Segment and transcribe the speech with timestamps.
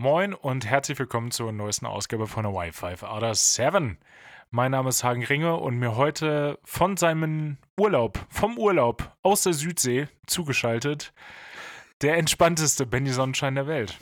[0.00, 3.98] Moin und herzlich willkommen zur neuesten Ausgabe von der Wi-Fi Order 7.
[4.50, 9.54] Mein Name ist Hagen Ringe und mir heute von seinem Urlaub, vom Urlaub aus der
[9.54, 11.12] Südsee zugeschaltet,
[12.00, 13.98] der entspannteste Benny Sonnenschein der Welt.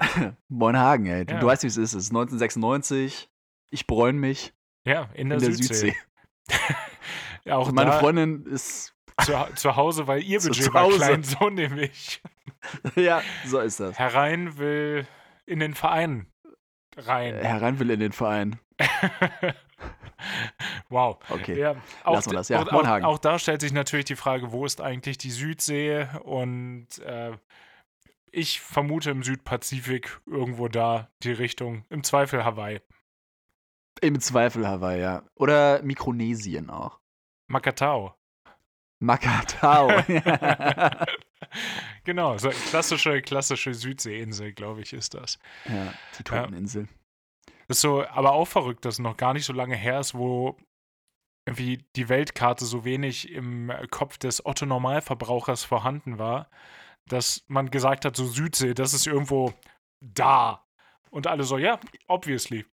[0.48, 1.24] Moin Hagen, ey.
[1.24, 1.42] Du, Ja.
[1.42, 1.94] weißt, wie es ist.
[1.94, 3.30] Es ist 1996.
[3.70, 4.52] Ich bräune mich
[4.84, 5.74] Ja, in der, in der Südsee.
[5.74, 5.96] Südsee.
[7.44, 8.94] Ja, auch meine Freundin ist.
[9.24, 10.96] zu, zu Hause, weil ihr Zu- Budget zu war Hause.
[10.98, 12.20] klein, so nämlich.
[12.96, 13.98] ja, so ist das.
[13.98, 15.06] Herein will
[15.46, 16.26] in den Verein
[16.98, 17.34] rein.
[17.36, 18.58] Herein will in den Verein.
[20.88, 21.18] wow.
[21.28, 21.58] Okay.
[21.58, 22.62] Ja, auch, Lassen wir das, ja.
[22.62, 26.06] auch, auch, auch da stellt sich natürlich die Frage, wo ist eigentlich die Südsee?
[26.22, 27.36] Und äh,
[28.30, 32.80] ich vermute im Südpazifik irgendwo da die Richtung, im Zweifel Hawaii.
[34.00, 35.22] Im Zweifel Hawaii, ja.
[35.34, 37.00] Oder Mikronesien auch.
[37.48, 38.14] Makatao.
[39.00, 39.90] Makatao.
[42.04, 45.38] genau, so eine klassische, klassische Südseeinsel, glaube ich, ist das.
[45.66, 46.88] ja, die Toteninsel.
[47.68, 50.56] Ist so, aber auch verrückt, dass noch gar nicht so lange her ist, wo
[51.46, 56.50] irgendwie die Weltkarte so wenig im Kopf des Otto-Normalverbrauchers vorhanden war,
[57.06, 59.54] dass man gesagt hat, so Südsee, das ist irgendwo
[60.00, 60.66] da.
[61.10, 62.66] Und alle so, ja, obviously.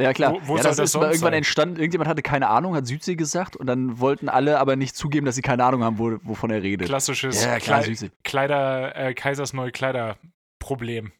[0.00, 0.32] Ja, klar.
[0.32, 1.32] Wo- wo ja, das das ist mal irgendwann sein?
[1.34, 1.76] entstanden.
[1.76, 5.36] Irgendjemand hatte keine Ahnung, hat Südsee gesagt und dann wollten alle aber nicht zugeben, dass
[5.36, 6.88] sie keine Ahnung haben, wo, wovon er redet.
[6.88, 8.10] Klassisches ja, klar, Südsee.
[8.24, 11.12] Kleider, äh, Kaisers neue Kleider-Problem.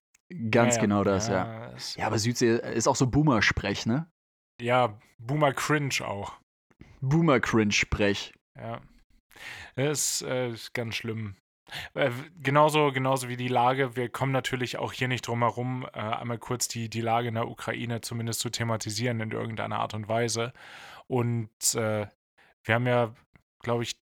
[0.50, 1.70] Ganz Ja, genau das, ja.
[1.76, 4.08] es- Ja, aber Südsee ist auch so Boomer-Sprech, ne?
[4.60, 6.32] ja, Boomer Cringe auch.
[7.00, 8.32] Boomer-Cringe-Sprech.
[8.58, 8.80] Ja.
[9.76, 11.36] Das äh, ist ganz schlimm.
[11.94, 12.10] Äh,
[12.42, 16.38] genauso, genauso wie die Lage, wir kommen natürlich auch hier nicht drum herum, äh, einmal
[16.38, 20.52] kurz die, die Lage in der Ukraine zumindest zu thematisieren in irgendeiner Art und Weise.
[21.06, 22.06] Und äh,
[22.64, 23.14] wir haben ja,
[23.60, 23.96] glaube ich,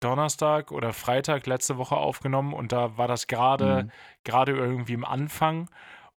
[0.00, 3.90] Donnerstag oder Freitag letzte Woche aufgenommen und da war das gerade Mhm.
[4.24, 5.70] gerade irgendwie im Anfang.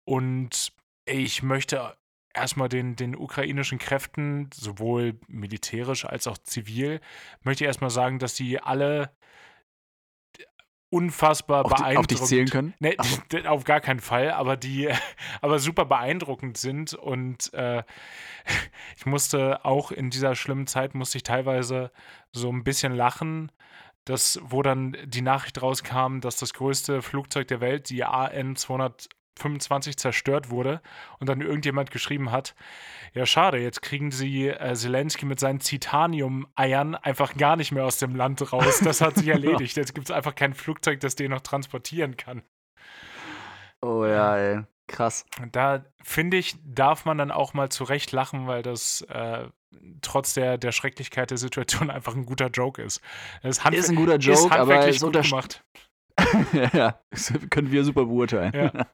[0.03, 0.73] Und
[1.05, 1.95] ich möchte
[2.33, 7.01] erstmal den, den ukrainischen Kräften, sowohl militärisch als auch zivil,
[7.43, 9.11] möchte ich erstmal sagen, dass die alle
[10.89, 12.73] unfassbar Auf, die, beeindruckend auf dich zählen können?
[12.79, 13.21] Nee, Ach so.
[13.31, 14.89] d- auf gar keinen Fall, aber die
[15.41, 17.83] aber super beeindruckend sind und äh,
[18.97, 21.91] ich musste auch in dieser schlimmen Zeit musste ich teilweise
[22.31, 23.51] so ein bisschen lachen,
[24.05, 28.55] dass wo dann die Nachricht rauskam, dass das größte Flugzeug der Welt, die AN
[29.37, 30.81] 225 zerstört wurde
[31.19, 32.55] und dann irgendjemand geschrieben hat,
[33.13, 37.97] ja schade, jetzt kriegen sie äh, Zelensky mit seinen Titanium-Eiern einfach gar nicht mehr aus
[37.99, 38.81] dem Land raus.
[38.83, 39.77] Das hat sich erledigt.
[39.77, 42.41] Jetzt gibt es einfach kein Flugzeug, das den noch transportieren kann.
[43.81, 44.59] Oh ja, ey.
[44.87, 45.25] Krass.
[45.51, 49.49] Da finde ich, darf man dann auch mal zurecht lachen, weil das äh,
[50.01, 53.01] trotz der, der Schrecklichkeit der Situation einfach ein guter Joke ist.
[53.43, 55.63] Es Ist ein guter Joke, ist aber es gut unterst- gemacht.
[56.73, 58.53] ja, das können wir super beurteilen.
[58.53, 58.87] Ja.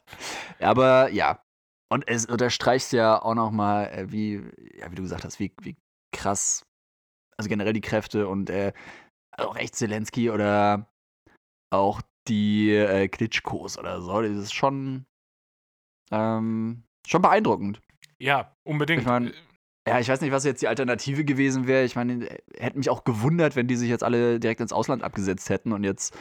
[0.60, 1.44] aber ja.
[1.92, 4.42] Und es unterstreicht ja auch nochmal, äh, wie,
[4.76, 5.76] ja, wie du gesagt hast, wie, wie
[6.12, 6.66] krass,
[7.38, 8.74] also generell die Kräfte und äh,
[9.38, 10.92] auch echt Zelensky oder
[11.72, 15.06] auch die äh, Klitschkos oder so, das ist schon,
[16.12, 17.82] ähm, schon beeindruckend.
[18.20, 19.02] Ja, unbedingt.
[19.02, 19.34] Ich mein,
[19.88, 21.84] Ja, ich weiß nicht, was jetzt die Alternative gewesen wäre.
[21.84, 22.26] Ich meine,
[22.58, 25.84] hätte mich auch gewundert, wenn die sich jetzt alle direkt ins Ausland abgesetzt hätten und
[25.84, 26.18] jetzt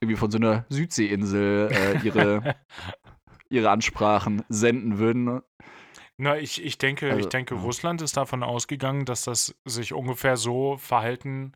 [0.00, 2.56] irgendwie von so einer Südseeinsel äh, ihre,
[3.50, 5.42] ihre Ansprachen senden würden.
[6.16, 7.60] Na, ich, ich denke, ich Also, denke, ja.
[7.60, 11.52] Russland ist davon ausgegangen, dass das sich ungefähr so verhalten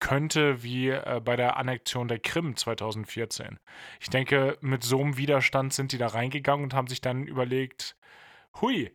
[0.00, 3.58] könnte wie äh, bei der Annexion der Krim 2014.
[4.00, 7.96] Ich denke, mit so einem Widerstand sind die da reingegangen und haben sich dann überlegt,
[8.60, 8.92] hui,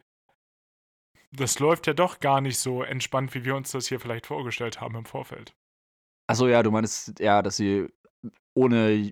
[1.31, 4.81] das läuft ja doch gar nicht so entspannt, wie wir uns das hier vielleicht vorgestellt
[4.81, 5.56] haben im Vorfeld.
[6.28, 7.88] Achso, ja, du meinst, ja, dass sie
[8.53, 9.12] ohne,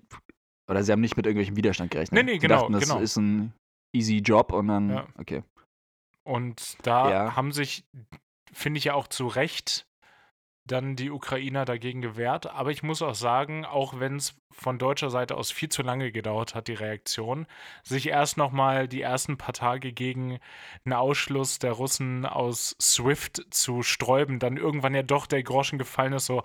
[0.70, 2.12] oder sie haben nicht mit irgendwelchen Widerstand gerechnet.
[2.24, 3.00] Nee, nee, Sie genau, dachten, das genau.
[3.00, 3.52] ist ein
[3.94, 5.06] easy Job und dann, Ja.
[5.18, 5.42] okay.
[6.24, 7.36] Und da Ja.
[7.36, 7.84] haben sich,
[8.52, 9.86] finde ich ja auch zu Recht,
[10.70, 12.46] dann die Ukrainer dagegen gewehrt.
[12.46, 16.12] Aber ich muss auch sagen, auch wenn es von deutscher Seite aus viel zu lange
[16.12, 17.46] gedauert hat, die Reaktion,
[17.82, 20.38] sich erst nochmal die ersten paar Tage gegen
[20.84, 26.12] einen Ausschluss der Russen aus SWIFT zu sträuben, dann irgendwann ja doch der Groschen gefallen
[26.12, 26.42] ist, so,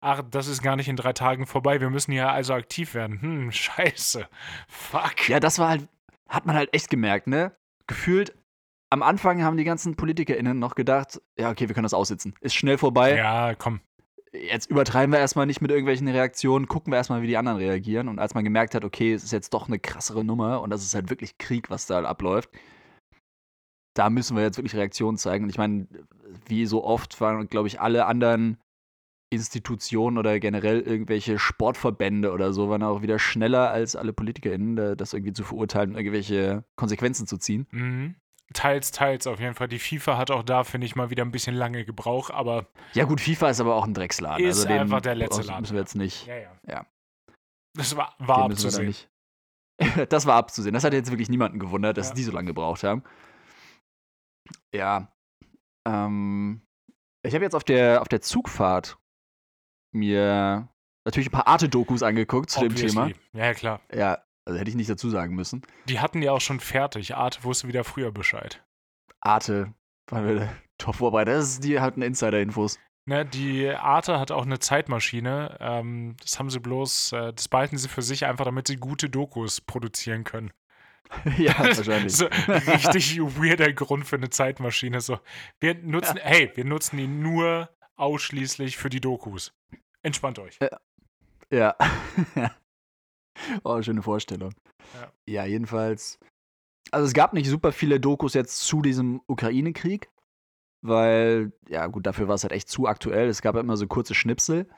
[0.00, 3.20] ach, das ist gar nicht in drei Tagen vorbei, wir müssen ja also aktiv werden.
[3.20, 4.28] Hm, scheiße.
[4.68, 5.28] Fuck.
[5.28, 5.88] Ja, das war halt,
[6.28, 7.52] hat man halt echt gemerkt, ne?
[7.86, 8.34] Gefühlt,
[8.90, 12.34] am Anfang haben die ganzen PolitikerInnen noch gedacht, ja, okay, wir können das aussitzen.
[12.40, 13.16] Ist schnell vorbei.
[13.16, 13.80] Ja, komm.
[14.32, 18.08] Jetzt übertreiben wir erstmal nicht mit irgendwelchen Reaktionen, gucken wir erstmal, wie die anderen reagieren.
[18.08, 20.82] Und als man gemerkt hat, okay, es ist jetzt doch eine krassere Nummer und das
[20.84, 22.50] ist halt wirklich Krieg, was da abläuft,
[23.94, 25.44] da müssen wir jetzt wirklich Reaktionen zeigen.
[25.44, 25.86] Und ich meine,
[26.46, 28.58] wie so oft waren, glaube ich, alle anderen
[29.30, 35.14] Institutionen oder generell irgendwelche Sportverbände oder so waren auch wieder schneller als alle PolitikerInnen, das
[35.14, 37.66] irgendwie zu verurteilen und irgendwelche Konsequenzen zu ziehen.
[37.70, 38.16] Mhm.
[38.54, 39.68] Teils, teils auf jeden Fall.
[39.68, 42.66] Die FIFA hat auch da, finde ich, mal wieder ein bisschen lange gebraucht, aber.
[42.94, 44.44] Ja, gut, FIFA ist aber auch ein Drecksladen.
[44.44, 45.62] Ist also einfach der letzte Laden.
[45.62, 46.26] Müssen wir jetzt nicht.
[46.26, 46.52] Ja, ja.
[46.66, 46.86] Ja.
[47.74, 48.94] Das war, war abzusehen.
[50.08, 50.72] das war abzusehen.
[50.74, 52.14] Das hat jetzt wirklich niemanden gewundert, dass Ja.
[52.14, 53.02] die so lange gebraucht haben.
[54.74, 55.12] Ja.
[55.86, 56.62] Ähm,
[57.24, 58.96] ich habe jetzt auf der, auf der Zugfahrt
[59.92, 60.68] mir
[61.04, 63.02] natürlich ein paar Arte-Dokus angeguckt zu dem Thema.
[63.06, 63.22] Obviously.
[63.32, 63.80] Ja, klar.
[63.92, 65.62] Ja, also hätte ich nicht dazu sagen müssen.
[65.88, 67.16] Die hatten ja auch schon fertig.
[67.16, 68.64] Arte wusste wieder früher Bescheid.
[69.20, 69.74] Arte,
[70.08, 70.48] waren wir
[70.78, 71.34] top vorbereitet.
[71.34, 72.78] Das ist, die hatten Insider-Infos.
[73.06, 75.56] Ne, die Arte hat auch eine Zeitmaschine.
[75.60, 79.10] Ähm, das haben sie bloß, äh, das behalten sie für sich einfach, damit sie gute
[79.10, 80.52] Dokus produzieren können.
[81.38, 82.16] ja, wahrscheinlich.
[82.16, 85.00] so richtig weirder Grund für eine Zeitmaschine.
[85.00, 85.18] So,
[85.60, 89.52] wir nutzen, hey, wir nutzen ihn nur ausschließlich für die Dokus.
[90.02, 90.58] Entspannt euch.
[91.50, 91.76] Ja.
[93.64, 94.52] oh, schöne Vorstellung.
[94.94, 95.12] Ja.
[95.34, 95.44] Ja.
[95.46, 96.18] jedenfalls.
[96.92, 100.08] Also es gab nicht super viele Dokus jetzt zu diesem Ukraine-Krieg,
[100.84, 103.28] weil, ja gut, dafür war es halt echt zu aktuell.
[103.28, 104.68] Es gab immer so kurze Schnipsel.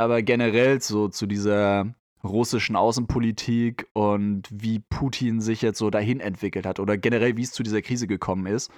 [0.00, 6.66] Aber generell so zu dieser russischen Außenpolitik und wie Putin sich jetzt so dahin entwickelt
[6.66, 8.70] hat oder generell wie es zu dieser Krise gekommen ist,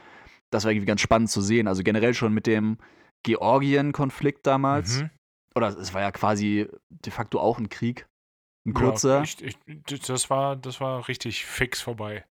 [0.51, 1.67] das war irgendwie ganz spannend zu sehen.
[1.69, 2.79] Also generell schon mit dem
[3.23, 5.11] Georgien-Konflikt damals Mhm.
[5.55, 8.07] oder es war ja quasi de facto auch ein Krieg.
[8.67, 9.23] Ein Ja, kurzer.
[9.23, 9.59] ich, ich,
[10.07, 12.25] das, war, das war richtig fix vorbei.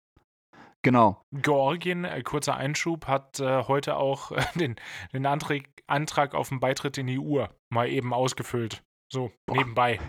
[0.81, 1.21] genau.
[1.31, 4.75] Georgien, äh, kurzer Einschub, hat äh, heute auch äh, den,
[5.13, 8.83] den Antrag, Antrag auf den Beitritt in die EU mal eben ausgefüllt.
[9.11, 9.57] So, Boah.
[9.57, 9.99] nebenbei.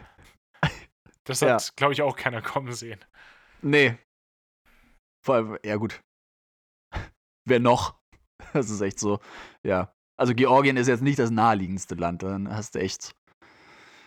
[1.25, 1.51] Das Ja.
[1.55, 2.99] hat, glaube ich, auch keiner kommen sehen.
[3.61, 3.97] Nee.
[5.25, 6.03] Vor allem, ja gut.
[7.49, 7.95] Wer noch?
[8.53, 9.21] Das ist echt so,
[9.65, 9.95] ja.
[10.19, 13.15] Also Georgien ist jetzt nicht das naheliegendste Land, dann hast du echt.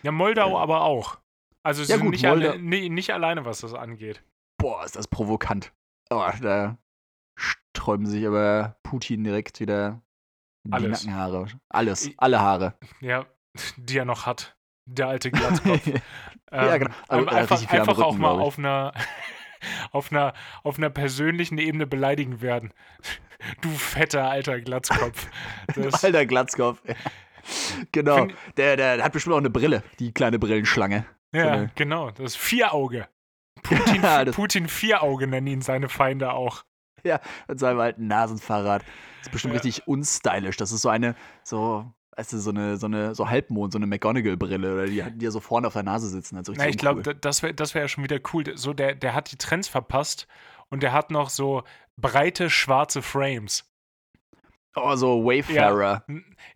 [0.02, 0.58] Ja, Moldau Ja.
[0.58, 1.18] aber auch.
[1.66, 4.22] Also sie Ja, sind gut, nicht, Moldau- alle, nee, nicht alleine, was das angeht.
[4.58, 5.72] Boah, ist das provokant.
[6.10, 6.78] Aber da
[7.36, 10.00] sträuben sich aber Putin direkt wieder
[10.64, 11.04] die Alles.
[11.04, 11.46] Nackenhaare.
[11.68, 12.74] Alles, alle Haare.
[13.00, 13.26] Ja,
[13.76, 14.56] die er noch hat.
[14.86, 15.86] Der alte Glatzkopf.
[16.52, 16.94] Ja, Ähm, genau.
[17.08, 18.46] Also, er hat einfach einfach auch Rücken, mal glaub ich.
[18.46, 18.92] auf einer,
[19.90, 20.32] auf, einer,
[20.62, 22.72] auf einer persönlichen Ebene beleidigen werden.
[23.60, 25.28] Du fetter alter Glatzkopf.
[25.74, 26.80] Das, Alter Glatzkopf.
[27.92, 28.16] genau.
[28.18, 31.04] Find- Der, der, der hat bestimmt auch eine Brille, die kleine Brillenschlange.
[31.36, 32.10] Ja, eine- genau.
[32.10, 33.08] Das ist Vierauge.
[33.62, 36.64] Putin, Ja, Putin Vierauge nennen ihn seine Feinde auch.
[37.48, 38.82] Mit seinem alten Nasenfahrrad.
[38.82, 39.60] Das ist bestimmt Ja.
[39.60, 40.56] richtig unstylisch.
[40.56, 43.86] Das ist so eine, so, weißt du, so eine, so eine, so Halbmond, so eine
[43.86, 46.36] McGonagall-Brille, oder die, die ja so vorne auf der Nase sitzen.
[46.36, 48.44] Also Na, ich glaube, das wäre das wär ja schon wieder cool.
[48.56, 50.26] So, der, der hat die Trends verpasst
[50.68, 51.62] und der hat noch so
[51.96, 53.70] breite schwarze Frames.
[54.74, 56.04] Oh, so Wayfarer.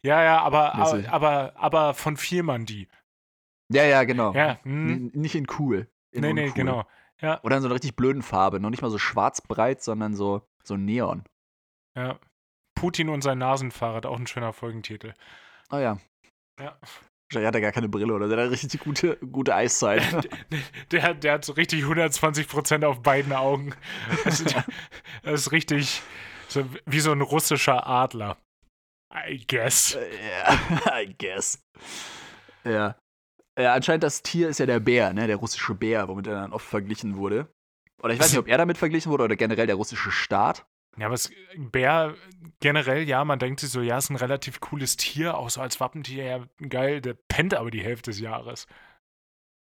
[0.02, 1.10] Ja, ja, aber, aber, Mäßig.
[1.10, 2.88] aber, aber von Viermann die.
[3.72, 4.32] Ja, ja, genau.
[4.34, 5.10] Ja, hm.
[5.14, 5.88] Nicht in cool.
[6.12, 6.54] In nee, nee, uncool.
[6.54, 6.86] genau.
[7.20, 8.60] Ja, Oder in so einer richtig blöden Farbe.
[8.60, 11.24] Noch nicht mal so schwarz-breit, sondern so, so Neon.
[11.96, 12.18] ja.
[12.74, 15.12] Putin und sein Nasenfahrrad, auch ein schöner Folgentitel.
[15.70, 15.98] Oh ja.
[16.58, 16.78] Ja.
[17.28, 20.02] Wahrscheinlich hat er gar keine Brille oder der hat richtig gute, gute Eiszeit.
[20.90, 23.74] Der, hat- der hat so richtig 120% auf beiden Augen.
[24.24, 24.54] Das ist,
[25.22, 26.00] das ist richtig
[26.48, 28.36] so wie so ein russischer Adler.
[29.14, 29.92] I guess.
[29.94, 31.62] Ja, I guess.
[32.64, 32.96] Ja.
[33.60, 33.74] Ja.
[33.74, 35.26] Anscheinend das Tier ist ja der Bär, ne?
[35.26, 37.48] Der russische Bär, womit er dann oft verglichen wurde.
[38.02, 40.66] Oder ich weiß nicht, ob er damit verglichen wurde oder generell der russische Staat.
[40.96, 42.16] Ja, aber es, Bär
[42.60, 45.78] generell, ja, man denkt sich so, ja, ist ein relativ cooles Tier, auch so als
[45.80, 48.66] Wappentier, ja, geil, der pennt aber die Hälfte des Jahres.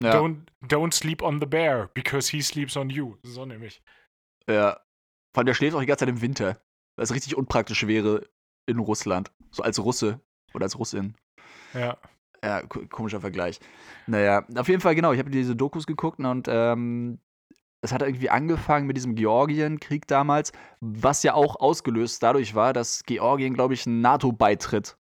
[0.01, 0.15] Ja.
[0.15, 3.17] Don't, don't sleep on the bear, because he sleeps on you.
[3.23, 3.81] So nämlich.
[4.49, 4.79] ja.
[5.33, 6.61] Vor allem, der schläft auch die ganze Zeit im Winter.
[6.95, 8.29] Was richtig unpraktisch wäre
[8.67, 9.31] in Russland.
[9.49, 10.19] So als Russe
[10.53, 11.15] oder als Russin.
[11.73, 11.97] Ja.
[12.43, 13.59] Ja, ko- komischer Vergleich.
[14.05, 15.13] Naja, auf jeden Fall, genau.
[15.13, 17.19] Ich habe diese Dokus geguckt und ähm,
[17.81, 23.03] es hat irgendwie angefangen mit diesem Georgien-Krieg damals, was ja auch ausgelöst dadurch war, dass
[23.05, 24.97] Georgien, glaube ich, einen NATO-Beitritt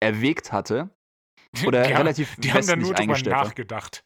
[0.00, 0.90] erwägt hatte.
[1.66, 3.44] Oder die haben, relativ die haben da westlich nur drüber war.
[3.44, 4.04] nachgedacht.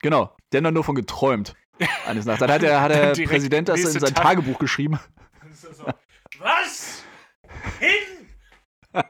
[0.00, 1.54] Genau, der hat dann nur von geträumt.
[2.06, 2.40] Eines Nachts.
[2.40, 4.24] Dann hat der, hat der Dann Präsident das in sein Tag.
[4.24, 4.98] Tagebuch geschrieben.
[6.38, 7.02] Was?
[7.78, 8.28] Hin?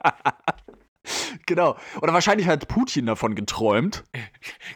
[1.51, 1.77] genau.
[2.01, 4.05] Oder wahrscheinlich hat Putin davon geträumt.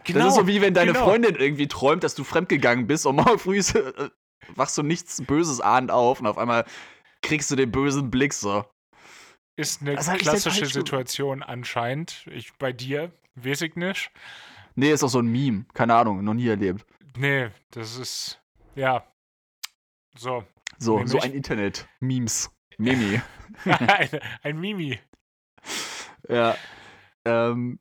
[0.05, 0.19] Genau.
[0.19, 1.05] das ist so wie wenn deine genau.
[1.05, 4.11] Freundin irgendwie träumt, dass du fremdgegangen bist und morgen früh äh,
[4.55, 6.67] wachst du nichts Böses ahnend auf und auf einmal
[7.23, 8.65] kriegst du den bösen Blick so.
[9.57, 12.27] Ist eine denn klassische Situation anscheinend.
[12.31, 14.11] Ich bei dir, weiß ich nicht.
[14.75, 15.65] Nee, ist auch so ein Meme.
[15.73, 16.85] Keine Ahnung, noch nie erlebt.
[17.17, 18.43] Nee, das ist.
[18.75, 19.07] Ja.
[20.17, 20.45] So.
[20.79, 22.51] So, so ein Internet-Memes.
[22.79, 23.21] Mimi.
[23.65, 24.09] ein,
[24.43, 24.99] ein Mimi.
[26.29, 26.55] Ja.
[27.25, 27.79] ähm,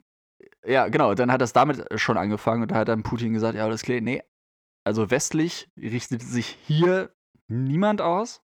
[0.66, 3.66] ja, genau, dann hat das damit schon angefangen und da hat dann Putin gesagt, ja,
[3.66, 4.22] alles klar, nee,
[4.84, 7.14] also westlich richtet sich hier
[7.48, 8.42] niemand aus.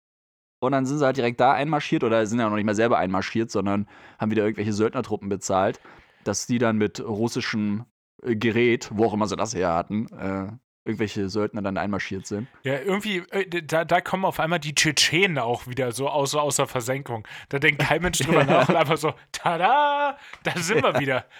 [0.60, 2.98] Und dann sind sie halt direkt da einmarschiert oder sind ja noch nicht mal selber
[2.98, 5.82] einmarschiert, sondern haben wieder irgendwelche Söldnertruppen bezahlt,
[6.24, 7.84] dass die dann mit russischem
[8.22, 10.48] äh, Gerät, wo auch immer sie das her hatten, äh,
[10.86, 12.48] irgendwelche Söldner dann einmarschiert sind.
[12.64, 16.58] Ja, irgendwie, äh, da, da kommen auf einmal die Tschetschenen auch wieder so aus, aus
[16.58, 17.28] der Versenkung.
[17.50, 21.26] Da denkt kein Mensch drüber nach und einfach so, tada, da sind wir wieder.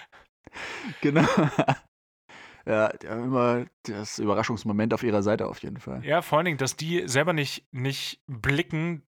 [1.00, 1.26] Genau.
[2.66, 6.02] Ja, die haben immer das Überraschungsmoment auf ihrer Seite auf jeden Fall.
[6.02, 9.02] Ja, vor allen Dingen, dass die selber nicht, nicht blicken.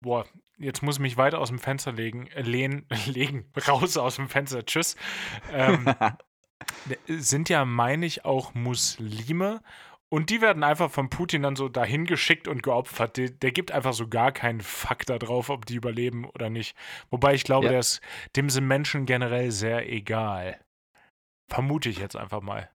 [0.00, 0.26] Boah,
[0.58, 4.28] jetzt muss ich mich weiter aus dem Fenster legen, äh, lehnen, legen, raus aus dem
[4.28, 4.94] Fenster, tschüss.
[5.52, 5.92] Ähm,
[7.06, 9.62] sind ja, meine ich, auch Muslime.
[10.08, 13.16] Und die werden einfach von Putin dann so dahin geschickt und geopfert.
[13.16, 16.76] Der, der gibt einfach so gar keinen Fakt darauf, ob die überleben oder nicht.
[17.08, 17.78] Wobei ich glaube, Ja.
[17.78, 18.02] ist,
[18.36, 20.60] dem sind Menschen generell sehr egal.
[21.50, 22.70] Vermute ich jetzt einfach mal.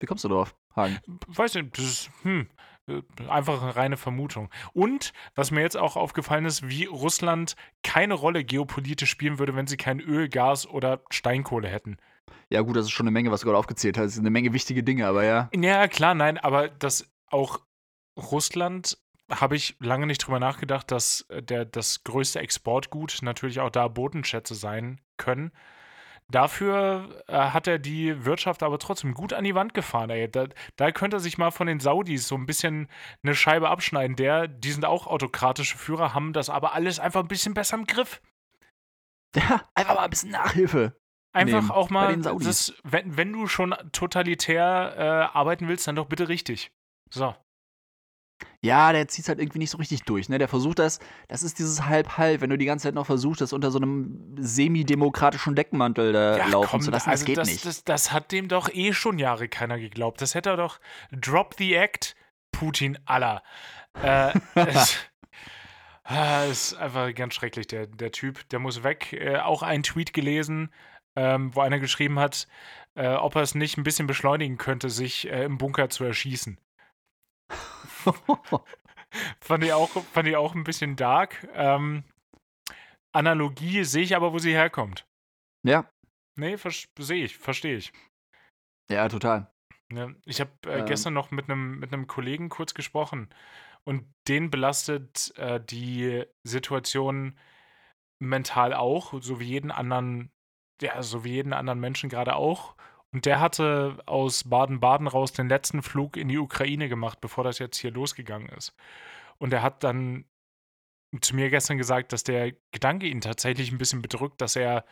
[0.00, 1.00] Wie kommst du drauf, Hagen?
[1.26, 2.48] Weiß nicht, das ist hm,
[2.88, 4.48] äh, einfach eine reine Vermutung.
[4.72, 9.66] Und was mir jetzt auch aufgefallen ist, wie Russland keine Rolle geopolitisch spielen würde, wenn
[9.66, 11.96] sie kein Öl, Gas oder Steinkohle hätten.
[12.48, 14.06] Ja, gut, das ist schon eine Menge, was du gerade aufgezählt hast.
[14.06, 15.50] Das sind eine Menge wichtige Dinge, aber ja.
[15.54, 17.60] Ja, klar, nein, aber dass auch
[18.16, 18.98] Russland
[19.30, 23.88] habe ich lange nicht drüber nachgedacht, dass äh, der, das größte Exportgut natürlich auch da
[23.88, 25.52] Bodenschätze sein können.
[26.28, 30.10] Dafür äh, hat er die Wirtschaft aber trotzdem gut an die Wand gefahren.
[30.10, 30.28] Ey.
[30.28, 32.88] Da, da könnte er sich mal von den Saudis so ein bisschen
[33.22, 34.16] eine Scheibe abschneiden.
[34.16, 37.86] Der, die sind auch autokratische Führer, haben das aber alles einfach ein bisschen besser im
[37.86, 38.20] Griff.
[39.36, 40.96] Ja, einfach mal ein bisschen Nachhilfe.
[41.36, 46.06] Einfach nehmen auch mal, das, wenn, wenn du schon totalitär äh, arbeiten willst, dann doch
[46.06, 46.72] bitte richtig.
[47.10, 47.34] So.
[48.60, 50.38] Ja, der zieht halt irgendwie nicht so richtig durch, ne?
[50.38, 53.52] Der versucht das, das ist dieses Halb-Halb, wenn du die ganze Zeit noch versuchst, das
[53.52, 57.48] unter so einem semi-demokratischen Deckmantel da Ja, laufen komm, zu lassen, also das geht das,
[57.48, 57.64] nicht.
[57.64, 60.20] Das, das hat dem doch eh schon Jahre keiner geglaubt.
[60.20, 60.80] Das hätte er doch
[61.12, 62.16] Drop the Act,
[62.50, 63.42] Putin aller.
[64.02, 64.96] Äh, es,
[66.04, 68.48] ah, ist einfach ganz schrecklich, der, der Typ.
[68.48, 69.12] Der muss weg.
[69.12, 70.70] Äh, auch ein Tweet gelesen,
[71.16, 72.46] ähm, wo einer geschrieben hat,
[72.94, 76.58] äh, ob er es nicht ein bisschen beschleunigen könnte, sich äh, im Bunker zu erschießen.
[79.40, 81.48] Fand ich auch, fand ich auch ein bisschen dark.
[81.54, 82.04] Ähm,
[83.14, 85.06] Analogie sehe ich aber, wo sie herkommt.
[85.64, 85.88] ja,
[86.38, 86.56] Nee,
[86.98, 87.92] sehe ich, verstehe ich.
[88.90, 89.50] ja, total.
[89.90, 90.86] Ja, ich habe äh, Ähm.
[90.86, 93.30] gestern noch mit einem mit einem Kollegen kurz gesprochen
[93.84, 97.38] und den belastet äh, die Situation
[98.18, 100.30] mental auch, so wie jeden anderen,
[100.82, 102.74] ja, so wie jeden anderen Menschen gerade auch.
[103.12, 107.58] Und der hatte aus Baden-Baden raus den letzten Flug in die Ukraine gemacht, bevor das
[107.58, 108.74] jetzt hier losgegangen ist.
[109.38, 110.24] Und er hat dann
[111.20, 114.84] zu mir gestern gesagt, dass der Gedanke ihn tatsächlich ein bisschen bedrückt, dass er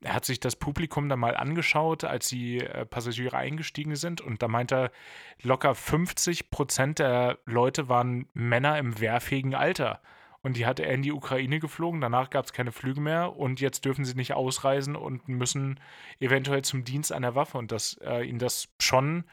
[0.00, 4.42] er hat sich das Publikum dann mal angeschaut, als die äh, Passagiere eingestiegen sind und
[4.42, 4.90] da meint er,
[5.42, 10.00] locker 50 Prozent der Leute waren Männer im wehrfähigen Alter.
[10.42, 13.60] Und die hatte er in die Ukraine geflogen, danach gab es keine Flüge mehr und
[13.60, 15.78] jetzt dürfen sie nicht ausreisen und müssen
[16.18, 19.24] eventuell zum Dienst an der Waffe und dass äh, ihn das schon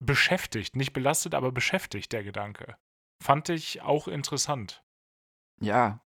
[0.00, 2.76] beschäftigt, nicht belastet, aber beschäftigt, der Gedanke.
[3.22, 4.82] Fand ich auch interessant.
[5.60, 6.00] Ja,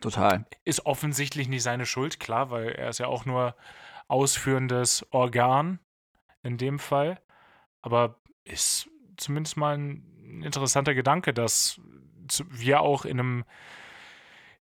[0.00, 0.46] total.
[0.64, 3.54] Ist offensichtlich nicht seine Schuld, klar, weil er ist ja auch nur
[4.08, 5.78] ausführendes Organ
[6.42, 7.20] in dem Fall.
[7.82, 11.80] Aber ist zumindest mal ein interessanter Gedanke, dass
[12.48, 13.44] wir auch in einem,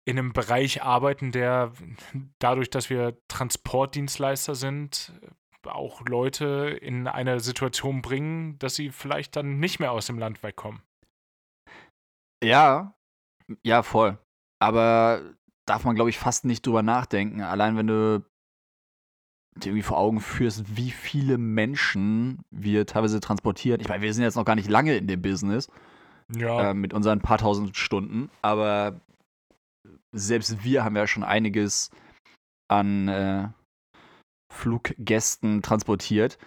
[0.05, 1.71] in einem Bereich arbeiten, der
[2.39, 5.13] dadurch, dass wir Transportdienstleister sind,
[5.65, 10.43] auch Leute in eine Situation bringen, dass sie vielleicht dann nicht mehr aus dem Land
[10.43, 10.81] wegkommen.
[12.43, 12.93] Ja,
[13.63, 14.17] ja, voll.
[14.59, 15.21] Aber
[15.65, 17.41] darf man, glaube ich, fast nicht drüber nachdenken.
[17.41, 18.25] Allein wenn du
[19.55, 23.79] dir irgendwie vor Augen führst, wie viele Menschen wir teilweise transportieren.
[23.81, 25.69] Ich meine, wir sind jetzt noch gar nicht lange in dem Business
[26.29, 29.01] Ja, äh, mit unseren paar tausend Stunden, aber
[30.11, 31.89] selbst wir haben ja schon einiges
[32.67, 33.47] an äh,
[34.51, 36.37] Fluggästen transportiert,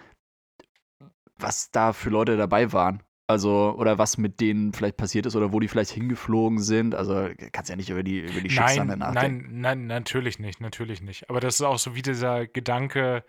[1.37, 3.03] was da für Leute dabei waren.
[3.29, 6.95] Also, oder was mit denen vielleicht passiert ist oder wo die vielleicht hingeflogen sind.
[6.95, 9.59] Also, kannst ja nicht über die, über die Schicksale Nein, nachdenken.
[9.59, 11.29] nein, nein, natürlich nicht, natürlich nicht.
[11.29, 13.25] Aber das ist auch so wie dieser Gedanke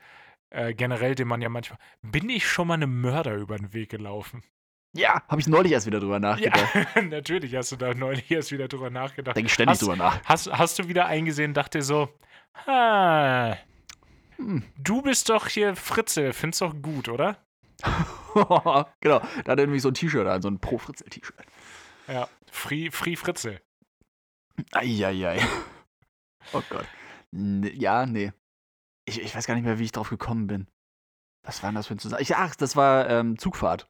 [0.51, 1.81] äh, generell, den man ja manchmal.
[2.03, 4.45] Bin ich schon mal einem Mörder über den Weg gelaufen?
[4.99, 6.75] Ja, habe ich neulich erst wieder drüber nachgedacht.
[6.95, 9.37] Ja, natürlich hast du da neulich erst wieder drüber nachgedacht.
[9.37, 10.23] Denke ich ständig Hast- drüber nach.
[10.25, 12.09] Hast, hast du wieder eingesehen, dachte so,
[12.67, 13.57] ha,
[14.37, 14.63] Hm.
[14.79, 17.37] du bist doch hier Fritze, findest doch gut, oder?
[18.35, 21.45] genau, da hat er nämlich so ein T-Shirt an, so ein Pro-Fritzel-T-Shirt.
[22.09, 23.61] Ja, Free, Free Fritze.
[24.73, 25.41] Eieiei.
[26.55, 26.87] Oh Gott.
[27.31, 28.33] N ja, nee.
[29.05, 30.67] ich, ich weiß gar nicht mehr, wie ich drauf gekommen bin.
[31.45, 32.35] Was war denn das für ein Zusammenhang?
[32.39, 33.87] Ach, das war ähm, Zugfahrt.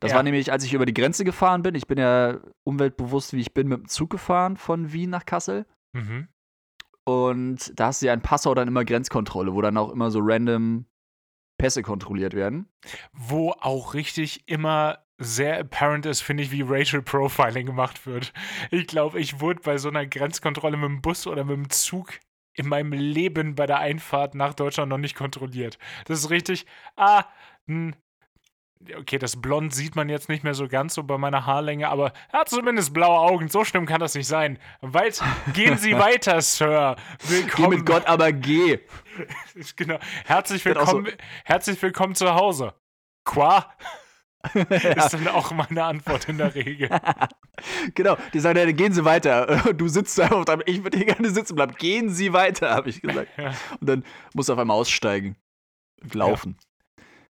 [0.00, 0.16] Das Ja.
[0.16, 1.74] war nämlich, als ich über die Grenze gefahren bin.
[1.74, 5.66] Ich bin ja umweltbewusst, wie ich bin, mit dem Zug gefahren von Wien nach Kassel.
[5.92, 6.28] Mhm.
[7.04, 10.20] Und da hast du ja in Passau dann immer Grenzkontrolle, wo dann auch immer so
[10.22, 10.84] random
[11.56, 12.68] Pässe kontrolliert werden.
[13.12, 18.32] Wo auch richtig immer sehr apparent ist, finde ich, wie Racial Profiling gemacht wird.
[18.70, 22.20] Ich glaube, ich wurde bei so einer Grenzkontrolle mit dem Bus oder mit dem Zug
[22.54, 25.78] in meinem Leben bei der Einfahrt nach Deutschland noch nicht kontrolliert.
[26.04, 27.24] Das ist richtig, ah,
[27.66, 27.94] hm,
[28.98, 32.12] okay, das Blond sieht man jetzt nicht mehr so ganz so bei meiner Haarlänge, aber
[32.32, 33.48] er hat zumindest blaue Augen.
[33.48, 34.58] So schlimm kann das nicht sein.
[34.80, 35.20] Weit,
[35.52, 36.96] gehen Sie weiter, Sir.
[37.28, 37.78] Geh Willkommen.
[37.78, 38.78] mit Gott, aber geh.
[39.76, 39.98] Genau.
[40.26, 41.12] Herzlich auch so- willkommen,
[41.44, 42.74] herzlich willkommen zu Hause.
[43.24, 43.66] Qua
[44.54, 44.62] ja,
[45.04, 46.88] ist dann auch meine Antwort in der Regel.
[47.94, 48.16] genau.
[48.32, 49.72] Die sagen, ja, gehen Sie weiter.
[49.74, 51.74] Du sitzt da auf deinem, ich würde hier gerne sitzen bleiben.
[51.76, 53.30] Gehen Sie weiter, habe ich gesagt.
[53.36, 53.48] Ja.
[53.80, 54.04] Und dann
[54.34, 55.36] musst du auf einmal aussteigen.
[56.00, 56.56] Und laufen.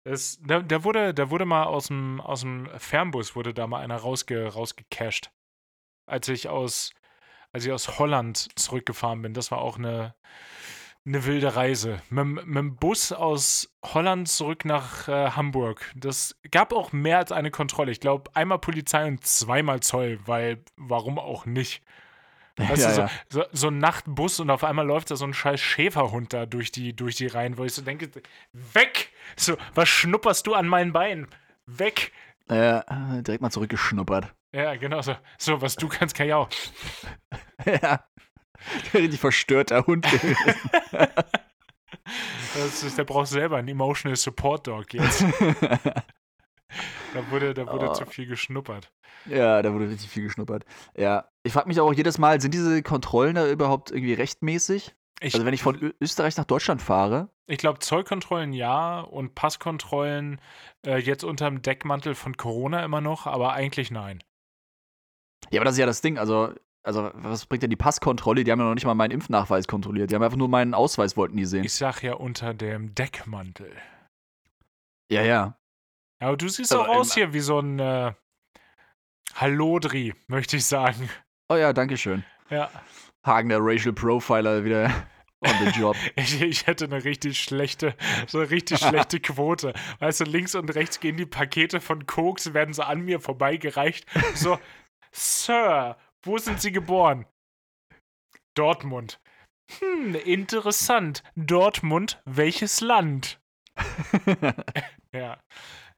[0.09, 3.81] Das, da, da, wurde, da wurde mal aus dem, aus dem Fernbus wurde da mal
[3.83, 5.31] einer rausge, rausgecasht.
[6.07, 6.93] Als ich aus,
[7.53, 9.35] als ich aus Holland zurückgefahren bin.
[9.35, 10.15] Das war auch eine,
[11.07, 12.01] eine wilde Reise.
[12.09, 15.93] Mit, dem- mit dem Bus aus Holland zurück nach äh, Hamburg.
[15.95, 17.93] Das gab auch mehr als eine Kontrolle.
[17.93, 21.83] Ich glaube, einmal Polizei und zweimal Zoll, weil warum auch nicht?
[22.59, 23.11] Weißt ja, du, so, ja.
[23.29, 26.73] so, so ein Nachtbus und auf einmal läuft da so ein scheiß Schäferhund da durch
[26.73, 28.11] die, durch die Reihen, wo ich so denke,
[28.53, 29.11] weg!
[29.37, 31.29] So, was schnupperst du an meinen Beinen?
[31.67, 32.13] Weg!
[32.51, 32.85] Ja,
[33.21, 34.35] direkt mal zurückgeschnuppert.
[34.53, 35.15] Ja, genau so.
[35.37, 36.49] So, was du kannst, kann ich auch.
[37.83, 38.05] ja.
[38.93, 40.55] Richtig verstörter Hund gewesen.
[42.55, 45.25] Das ist, der braucht selber einen Emotional Support Dog jetzt.
[47.15, 47.95] Da wurde, da wurde Oh.
[47.95, 48.93] zu viel geschnuppert.
[49.27, 50.65] ja, da wurde richtig viel geschnuppert.
[50.97, 51.29] Ja.
[51.43, 54.95] Ich frage mich auch jedes Mal, sind diese Kontrollen da überhaupt irgendwie rechtmäßig?
[55.21, 59.35] Ich, Also wenn ich von Ö Österreich nach Deutschland fahre, ich glaube, Zollkontrollen ja und
[59.35, 60.41] Passkontrollen
[60.87, 64.23] äh, jetzt unterm Deckmantel von Corona immer noch, aber eigentlich nein.
[65.51, 66.19] Ja, aber das ist ja das Ding.
[66.19, 66.53] Also,
[66.85, 68.45] also was bringt denn die Passkontrolle?
[68.45, 70.11] Die haben ja noch nicht mal meinen Impfnachweis kontrolliert.
[70.11, 71.65] Die haben einfach nur meinen Ausweis, wollten die sehen.
[71.65, 73.73] Ich sag ja unter dem Deckmantel.
[75.11, 75.58] ja, ja.
[76.21, 78.13] Ja, aber du siehst Aber auch aus hier wie so ein äh,
[79.35, 81.09] Hallodri, möchte ich sagen.
[81.49, 82.25] Oh ja, danke schön.
[82.51, 82.71] Ja.
[83.25, 85.07] Hagen, der Racial Profiler, wieder
[85.41, 85.97] on the job.
[86.17, 87.95] Ich, ich hätte eine richtig schlechte,
[88.27, 89.73] so eine richtig schlechte Quote.
[90.01, 94.07] Weißt du, links und rechts gehen die Pakete von Koks, werden so an mir vorbeigereicht.
[94.35, 94.59] So,
[95.13, 97.27] Sir, wo sind Sie geboren?
[98.55, 99.21] Dortmund.
[99.79, 101.23] Hm, interessant.
[101.37, 103.41] Dortmund, welches Land?
[105.13, 105.39] Ja.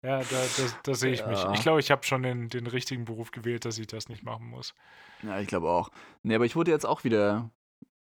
[0.03, 1.39] Ja, da, da, da sehe ich mich.
[1.39, 1.53] Ja.
[1.53, 4.47] Ich glaube, ich habe schon den, den richtigen Beruf gewählt, dass ich das nicht machen
[4.49, 4.75] muss.
[5.23, 5.91] ja, ich glaube auch.
[6.23, 7.51] Nee, aber ich wurde jetzt auch wieder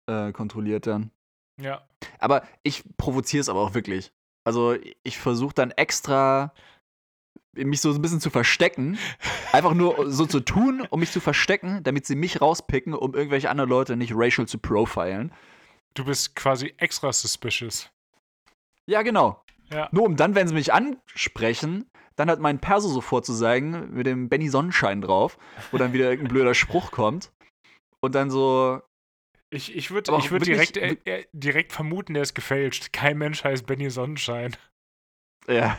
[0.07, 1.11] äh, kontrolliert dann.
[1.61, 1.87] Ja.
[2.19, 4.13] Aber ich provoziere es aber auch wirklich.
[4.45, 6.53] Also ich versuche dann extra
[7.53, 8.99] mich so ein bisschen zu verstecken.
[9.53, 13.51] Einfach nur so zu tun, um mich zu verstecken, damit sie mich rauspicken, um irgendwelche
[13.51, 15.33] anderen Leute nicht racial zu profilen.
[15.95, 17.91] Du bist quasi extra suspicious.
[18.85, 19.43] Ja, genau.
[19.71, 19.89] Ja.
[19.93, 24.07] Nur um dann, wenn sie mich ansprechen, dann hat mein Perso sofort zu sagen, mit
[24.07, 25.39] dem Benny Sonnenschein drauf,
[25.71, 27.33] wo dann wieder irgendein blöder Spruch kommt.
[28.01, 28.81] Und dann so,
[29.51, 32.93] Ich, ich würde ich würd direkt, äh, äh, direkt vermuten, der ist gefälscht.
[32.93, 34.57] Kein Mensch heißt Benny Sonnenschein.
[35.49, 35.79] ja.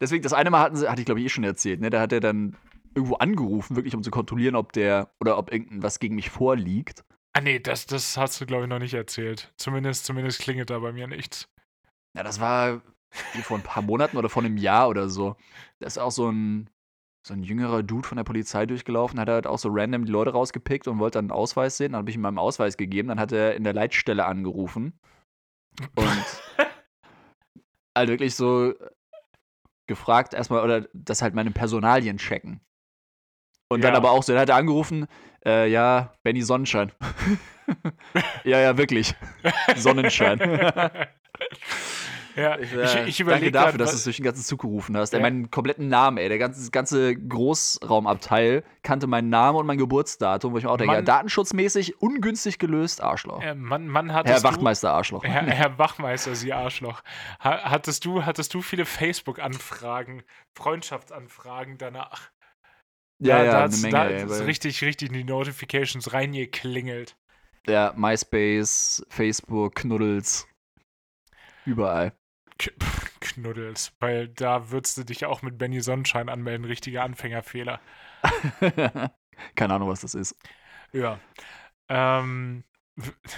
[0.00, 1.88] Deswegen, das eine Mal hatten sie, hatte ich glaube ich eh schon erzählt, ne?
[1.88, 2.56] Da hat er dann
[2.94, 7.04] irgendwo angerufen, wirklich um zu kontrollieren, ob der oder ob irgendwas gegen mich vorliegt.
[7.32, 9.52] Ah nee, das, das hast du, glaube ich, noch nicht erzählt.
[9.56, 11.48] Zumindest, zumindest klingelt da bei mir nichts.
[12.16, 12.80] Ja, das war
[13.42, 15.36] vor ein paar Monaten oder vor einem Jahr oder so.
[15.78, 16.70] Da ist auch so ein,
[17.26, 20.32] so ein jüngerer Dude von der Polizei durchgelaufen, hat halt auch so random die Leute
[20.32, 21.92] rausgepickt und wollte dann einen Ausweis sehen.
[21.92, 24.98] Dann habe ich ihm meinen Ausweis gegeben, dann hat er in der Leitstelle angerufen
[25.94, 26.24] und
[27.96, 28.74] halt wirklich so
[29.86, 32.60] gefragt erstmal, oder das halt meine Personalien checken.
[33.68, 33.98] Und dann Ja.
[33.98, 35.06] aber auch so, dann hat er angerufen,
[35.44, 36.92] äh, ja, Benny Sonnenschein.
[38.44, 39.14] ja, ja, wirklich.
[39.76, 40.38] Sonnenschein.
[42.36, 44.42] Ja, Ich, ich, äh, ich danke überlege dafür, grad, dass du es durch den ganzen
[44.44, 45.12] Zug gerufen hast.
[45.14, 45.22] Ey, Ja.
[45.22, 46.28] meinen kompletten Namen, ey.
[46.28, 50.92] Der ganze, ganze Großraumabteil kannte meinen Namen und mein Geburtsdatum, wo ich mir auch denke,
[50.94, 51.04] ja, Mann.
[51.04, 53.42] datenschutzmäßig ungünstig gelöst, Arschloch.
[53.42, 55.24] äh, Mann, Mann, Herr hattest du, Wachtmeister, Arschloch.
[55.24, 57.02] Herr, Herr Wachmeister, Sie Arschloch.
[57.42, 60.22] Ha, hattest, du, hattest du viele Facebook-Anfragen,
[60.54, 62.30] Freundschaftsanfragen danach?
[63.20, 64.42] ja, Da- ja, da eine Menge, Da ey.
[64.44, 67.16] richtig, richtig in die Notifications reingeklingelt.
[67.66, 70.46] Ja, MySpace, Facebook, Knuddels.
[71.64, 72.12] Überall.
[72.58, 73.92] K pff, Knuddels.
[74.00, 76.64] Weil da würdest du dich auch mit Benny Sonnenschein anmelden.
[76.66, 77.80] Richtiger Anfängerfehler.
[79.56, 80.36] Keine Ahnung, was das ist.
[80.92, 81.18] Ja.
[81.88, 82.64] Ähm,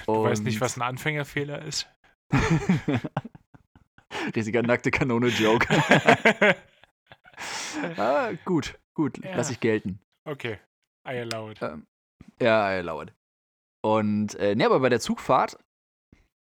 [0.06, 1.88] du weißt nicht, Und- was ein Anfängerfehler ist?
[4.34, 5.66] Riesiger nackte Kanone-Joke.
[7.96, 9.36] ah, gut, gut, Ja.
[9.36, 10.00] lass ich gelten.
[10.24, 10.58] okay,
[11.06, 11.60] I allow it.
[11.62, 11.86] Ähm,
[12.40, 13.12] ja, I allow it.
[13.82, 15.58] Und, äh, ne, aber bei der Zugfahrt,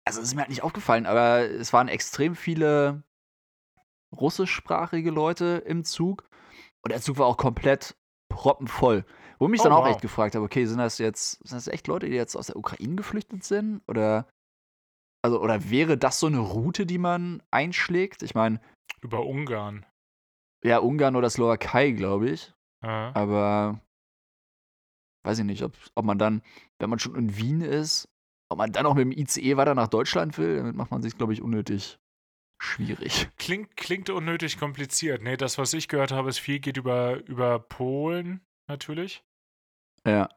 [0.06, 3.04] also es ist mir halt nicht aufgefallen, aber es waren extrem viele
[4.16, 6.30] russischsprachige Leute im Zug.
[6.84, 7.96] Und der Zug war auch komplett
[8.30, 9.06] proppenvoll.
[9.40, 9.90] Wo ich mich Oh, dann auch wow.
[9.92, 12.56] echt gefragt habe, okay, sind das jetzt, sind das echt Leute, die jetzt aus der
[12.56, 13.82] Ukraine geflüchtet sind?
[13.88, 14.30] Oder,
[15.24, 18.24] also, oder wäre das so eine Route, die man einschlägt?
[18.24, 18.62] Ich meine,
[19.02, 19.86] Über Ungarn.
[20.64, 22.54] ja, Ungarn oder Slowakei, glaube ich.
[22.84, 23.12] Ja.
[23.16, 23.82] Aber
[25.26, 26.42] weiß ich nicht, ob, ob man dann,
[26.80, 28.08] wenn man schon in Wien ist,
[28.50, 31.18] ob man dann auch mit dem ICE weiter nach Deutschland will, damit macht man sich,
[31.18, 31.98] glaube ich, unnötig
[32.62, 33.30] schwierig.
[33.38, 35.22] Klingt, klingt unnötig kompliziert.
[35.22, 39.24] Nee, das, was ich gehört habe, ist viel geht über, über Polen natürlich,
[40.06, 40.30] Ja.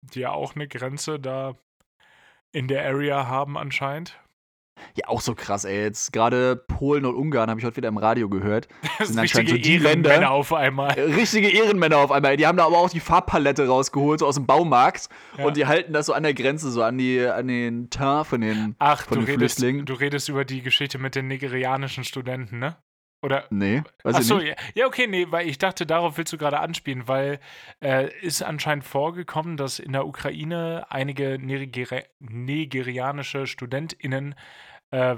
[0.00, 1.56] die ja auch eine Grenze da
[2.52, 4.18] in der Area haben anscheinend.
[4.96, 5.82] Ja, auch so krass, ey.
[5.82, 8.68] Jetzt gerade Polen und Ungarn habe ich heute wieder im Radio gehört.
[8.98, 10.96] Das Sind richtige so die Länder- Ehrenmänner auf einmal.
[10.98, 12.36] Äh, Richtige Ehrenmänner auf einmal.
[12.36, 15.08] Die haben da aber auch die Farbpalette rausgeholt, so aus dem Baumarkt.
[15.38, 15.44] Ja.
[15.46, 18.40] Und die halten das so an der Grenze, so an, die, an den Teint von
[18.40, 18.76] den.
[18.78, 19.86] Ach, von du den redest, Flüchtlingen.
[19.86, 22.76] du redest über die Geschichte mit den nigerianischen Studenten, ne?
[23.22, 26.38] Oder Nee, weiß Ach so, ja, ja, okay, nee, weil ich dachte, darauf willst du
[26.38, 27.38] gerade anspielen, weil
[27.82, 34.34] äh, ist anscheinend vorgekommen, dass in der Ukraine einige Nigeri nigerianische StudentInnen
[34.90, 35.16] äh,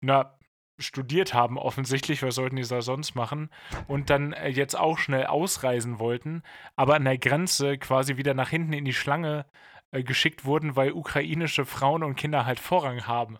[0.00, 0.38] na,
[0.78, 3.50] studiert haben, offensichtlich, was sollten die da sonst machen,
[3.86, 6.42] und dann äh, jetzt auch schnell ausreisen wollten,
[6.76, 9.46] aber an der Grenze quasi wieder nach hinten in die Schlange
[9.92, 13.38] äh, geschickt wurden, weil ukrainische Frauen und Kinder halt Vorrang haben.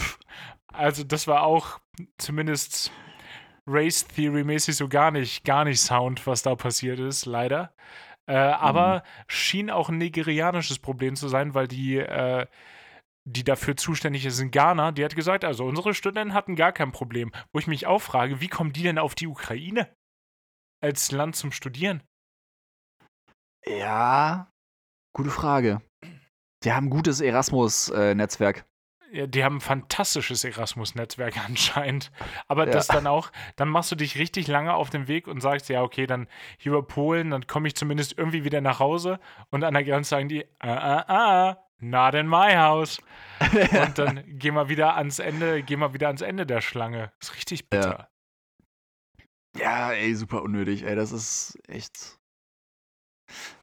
[0.00, 0.18] Pff,
[0.68, 1.80] Also das war auch
[2.18, 2.90] zumindest
[3.66, 7.74] Race Theory mäßig so gar nicht, gar nicht Sound, was da passiert ist, leider.
[8.26, 12.46] Äh, aber schien auch ein nigerianisches Problem zu sein, weil die, äh,
[13.28, 16.92] die dafür zuständig ist in Ghana, die hat gesagt, also unsere Studenten hatten gar kein
[16.92, 17.32] Problem.
[17.52, 19.92] Wo ich mich auch frage, wie kommen die denn auf die Ukraine
[20.80, 22.02] als Land zum Studieren?
[23.66, 24.48] Ja,
[25.12, 25.82] gute Frage.
[26.62, 28.64] Die haben ein gutes Erasmus-Netzwerk.
[29.12, 32.12] Ja, die haben ein fantastisches Erasmus-Netzwerk anscheinend.
[32.46, 32.72] Aber Ja.
[32.72, 35.82] das dann auch, dann machst du dich richtig lange auf den Weg und sagst, ja,
[35.82, 39.18] okay, dann hier über Polen, dann komme ich zumindest irgendwie wieder nach Hause
[39.50, 42.98] und an der Grenze sagen die, ah, ah, ah, not in my house.
[43.40, 47.12] Und dann geh mal wieder ans Ende, geh mal wieder ans Ende der Schlange.
[47.20, 48.08] Ist richtig bitter.
[49.58, 50.96] Ja, ey, super unnötig, ey.
[50.96, 52.18] Das ist echt.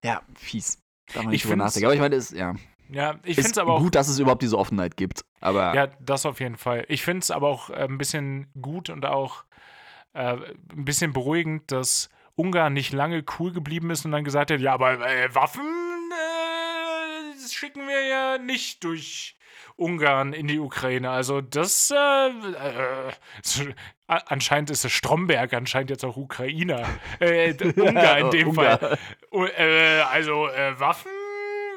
[0.03, 0.79] Ja, fies.
[1.07, 1.85] Darf man nicht Ich drüber nachdenken.
[1.85, 2.55] Aber ich meine, es ja,
[2.89, 5.23] Ja, ich ist finde es aber auch gut, dass es überhaupt diese Offenheit gibt.
[5.39, 6.85] Aber Ja, das auf jeden Fall.
[6.87, 9.43] Ich finde es aber auch äh, ein bisschen gut und auch
[10.13, 10.37] äh,
[10.71, 14.73] ein bisschen beruhigend, dass Ungarn nicht lange cool geblieben ist und dann gesagt hat, ja,
[14.73, 15.63] aber äh, Waffen
[17.63, 19.37] schicken wir ja nicht durch
[19.77, 21.09] Ungarn in die Ukraine.
[21.11, 23.11] Also das äh, äh,
[24.07, 26.85] a- anscheinend ist es Stromberg, anscheinend jetzt auch Ukrainer.
[27.19, 28.77] Äh, d- Ungar in dem Ungar.
[28.79, 28.99] Fall.
[29.31, 31.09] U- Äh, also äh, Waffen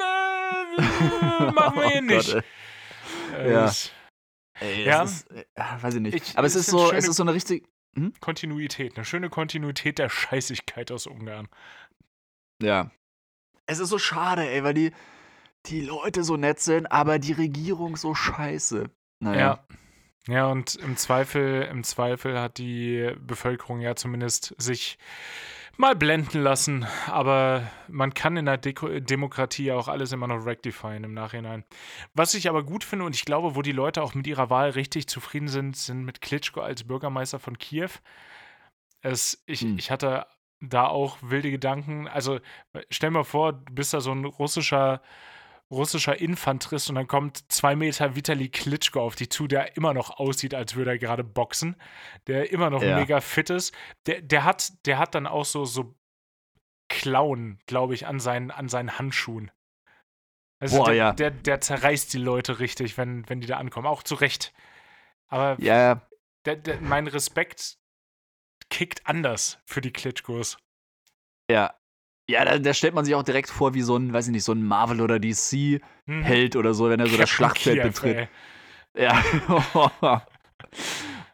[0.00, 2.32] äh, machen wir hier Oh nicht.
[2.34, 2.44] Gott,
[3.38, 3.72] Äh, Ja.
[4.60, 5.02] ey, Ja.
[5.04, 5.44] ist, äh,
[5.80, 6.14] weiß ich nicht.
[6.16, 7.68] Ich- aber es ist so, es ist so eine richtig.
[8.20, 11.48] Kontinuität, eine schöne Kontinuität der Scheißigkeit aus Ungarn.
[12.60, 12.90] Ja.
[13.66, 14.92] Es ist so schade, ey, weil die,
[15.68, 18.90] die Leute so nett sind, aber die Regierung so scheiße.
[19.20, 19.38] Naja.
[19.38, 19.64] Ja.
[20.28, 24.98] Ja, und im Zweifel, im Zweifel hat die Bevölkerung ja zumindest sich
[25.76, 26.84] mal blenden lassen.
[27.06, 31.64] Aber man kann in der Deko Demokratie ja auch alles immer noch rectifieren im Nachhinein.
[32.14, 34.70] Was ich aber gut finde und ich glaube, wo die Leute auch mit ihrer Wahl
[34.70, 37.90] richtig zufrieden sind, sind mit Klitschko als Bürgermeister von Kiew.
[39.02, 39.78] Es, ich, Hm.
[39.78, 40.26] ich hatte
[40.60, 42.08] da auch wilde Gedanken.
[42.08, 42.40] Also
[42.90, 45.02] stell mir vor, du bist da so ein russischer
[45.70, 50.10] russischer Infanterist und dann kommt zwei Meter Vitali Klitschko auf dich zu, der immer noch
[50.18, 51.76] aussieht, als würde er gerade boxen,
[52.28, 52.96] der immer noch Ja.
[52.98, 53.74] mega fit ist.
[54.06, 55.94] Der, der, hat, der hat dann auch so, so
[56.88, 59.50] Klauen, glaube ich, an seinen, an seinen Handschuhen.
[60.60, 61.12] Also Boah, der, ja.
[61.12, 63.86] der, der zerreißt die Leute richtig, wenn, wenn die da ankommen.
[63.86, 64.54] Auch zu Recht.
[65.26, 66.00] Aber Ja,
[66.44, 67.76] der, der, mein Respekt
[68.70, 70.58] kickt anders für die Klitschkos.
[71.50, 71.74] ja.
[72.28, 74.44] Ja, da, da stellt man sich auch direkt vor, wie so ein, weiß ich nicht,
[74.44, 76.58] so ein Marvel- oder DC-Held Mhm.
[76.58, 78.16] oder so, wenn er so das Schlachtfeld betritt.
[78.94, 79.02] ey.
[79.04, 79.22] Ja.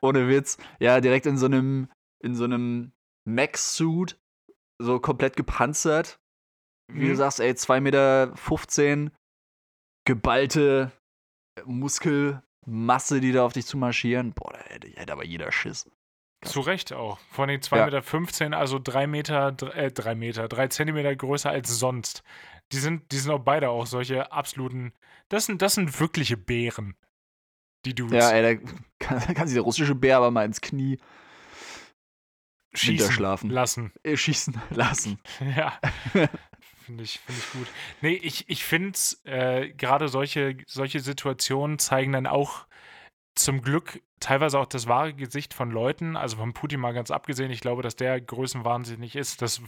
[0.03, 0.59] Ohne Witz.
[0.81, 1.89] Ja, direkt in so einem,
[2.23, 2.93] in so einem
[3.25, 4.19] Max-Suit,
[4.79, 6.19] so komplett gepanzert.
[6.93, 7.17] Wie du Mhm.
[7.17, 9.13] sagst, ey, 2,15 Meter,
[10.05, 10.93] geballte
[11.65, 14.33] Muskelmasse, die da auf dich zu marschieren.
[14.35, 15.89] Boah, da hätte, hätte aber jeder Schiss.
[16.43, 17.19] Zu Recht auch.
[17.31, 17.85] Von den 2,15 Ja.
[17.87, 22.23] Meter, 15, also 3 Meter, äh, 3 Meter, 3 Zentimeter größer als sonst.
[22.73, 24.93] Die sind, die sind auch beide auch solche absoluten,
[25.29, 26.97] das sind, das sind wirkliche Bären.
[27.85, 28.25] die Dudes.
[28.25, 30.99] Ja, ey, da kann, kann sich der russische Bär aber mal ins Knie
[32.75, 33.19] Schießen
[33.51, 33.93] lassen.
[34.03, 35.19] äh, schießen lassen.
[35.57, 35.79] Ja.
[36.85, 37.67] Finde ich, find ich gut.
[38.01, 42.67] Nee, ich, ich finde äh, gerade solche, solche Situationen zeigen dann auch
[43.35, 47.51] zum Glück teilweise auch das wahre Gesicht von Leuten, also von Putin mal ganz abgesehen.
[47.51, 49.43] Ich glaube, dass der größenwahnsinnig ist.
[49.43, 49.61] Das,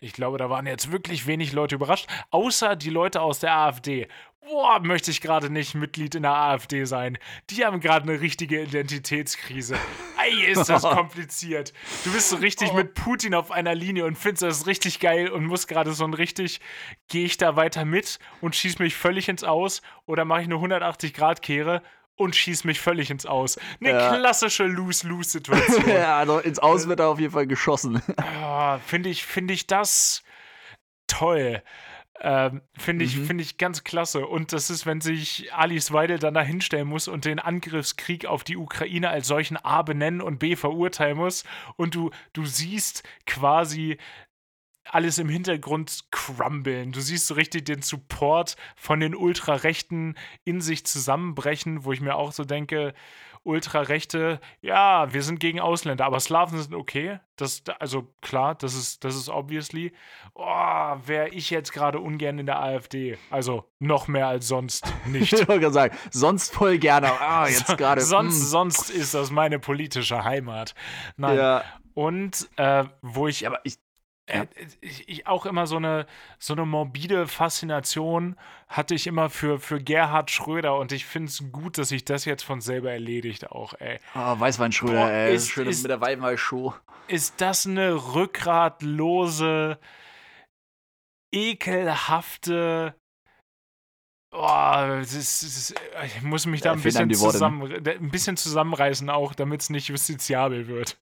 [0.00, 4.08] ich glaube, da waren jetzt wirklich wenig Leute überrascht, außer die Leute aus der AfD.
[4.44, 7.16] Boah, möchte ich gerade nicht Mitglied in der AfD sein.
[7.50, 9.76] Die haben gerade eine richtige Identitätskrise.
[10.18, 11.72] Ei, ist das kompliziert.
[12.04, 15.46] Du bist so richtig mit Putin auf einer Linie und findest das richtig geil und
[15.46, 16.60] musst gerade so ein richtig,
[17.08, 20.56] gehe ich da weiter mit und schieß mich völlig ins Aus oder mache ich eine
[20.56, 21.80] 180-Grad-Kehre
[22.16, 23.58] und schieß mich völlig ins Aus.
[23.80, 24.16] Eine Ja.
[24.16, 25.88] klassische Lose-Lose-Situation.
[25.88, 28.02] ja, also ins Aus wird er auf jeden Fall geschossen.
[28.18, 30.22] Ah, Finde ich, finde ich das
[31.06, 31.62] toll.
[32.20, 33.26] Ähm, Finde ich, Mhm.
[33.26, 34.26] finde ich ganz klasse.
[34.26, 38.44] Und das ist, wenn sich Alice Weidel dann da hinstellen muss und den Angriffskrieg auf
[38.44, 41.42] die Ukraine als solchen A benennen und B verurteilen muss.
[41.76, 43.98] Und du, du siehst quasi
[44.84, 46.92] alles im Hintergrund crumblen.
[46.92, 52.16] Du siehst so richtig den Support von den Ultrarechten in sich zusammenbrechen, wo ich mir
[52.16, 52.94] auch so denke,
[53.44, 57.18] Ultrarechte, ja, wir sind gegen Ausländer, aber Slawen sind okay.
[57.34, 59.92] Das, also klar, das ist, das ist obviously.
[60.34, 60.44] Oh,
[61.06, 63.18] wäre ich jetzt gerade ungern in der AfD.
[63.30, 65.32] Also noch mehr als sonst nicht.
[65.42, 67.08] Ich wollte gerade sagen, sonst voll gerne.
[67.20, 68.00] Ah, jetzt gerade.
[68.00, 68.44] sonst, mm.
[68.44, 70.74] sonst ist das meine politische Heimat.
[71.16, 71.36] Nein.
[71.36, 71.64] Ja,
[71.94, 73.76] Und äh, wo ich aber ich.
[74.32, 74.46] Äh,
[74.80, 76.06] ich, ich auch immer so eine,
[76.38, 78.36] so eine morbide Faszination
[78.68, 82.24] hatte ich immer für, für Gerhard Schröder und ich finde es gut, dass sich das
[82.24, 83.98] jetzt von selber erledigt auch, ey.
[84.14, 85.34] Oh, Weißweinschröder, Boah, ey.
[85.34, 86.74] ist- Schön ist- mit der Weißwein-Show.
[87.08, 89.78] Ist das eine rückgratlose,
[91.52, 92.94] ekelhafte.
[94.30, 95.74] Boah, das ist, das ist,
[96.06, 97.14] ich muss mich da Ja, ein bisschen, ne?
[97.14, 100.98] zusammen, ein bisschen zusammenreißen, auch damit es nicht justiziabel wird.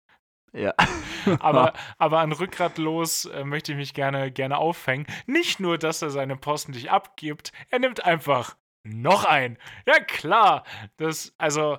[0.53, 0.75] Ja.
[1.41, 5.07] Aber, aber an rückgratlos äh, möchte ich mich gerne, gerne aufhängen.
[5.27, 9.59] Nicht nur, dass er seine Posten nicht abgibt, er nimmt einfach noch ein.
[9.87, 10.65] Ja, klar.
[10.97, 11.79] Das, also,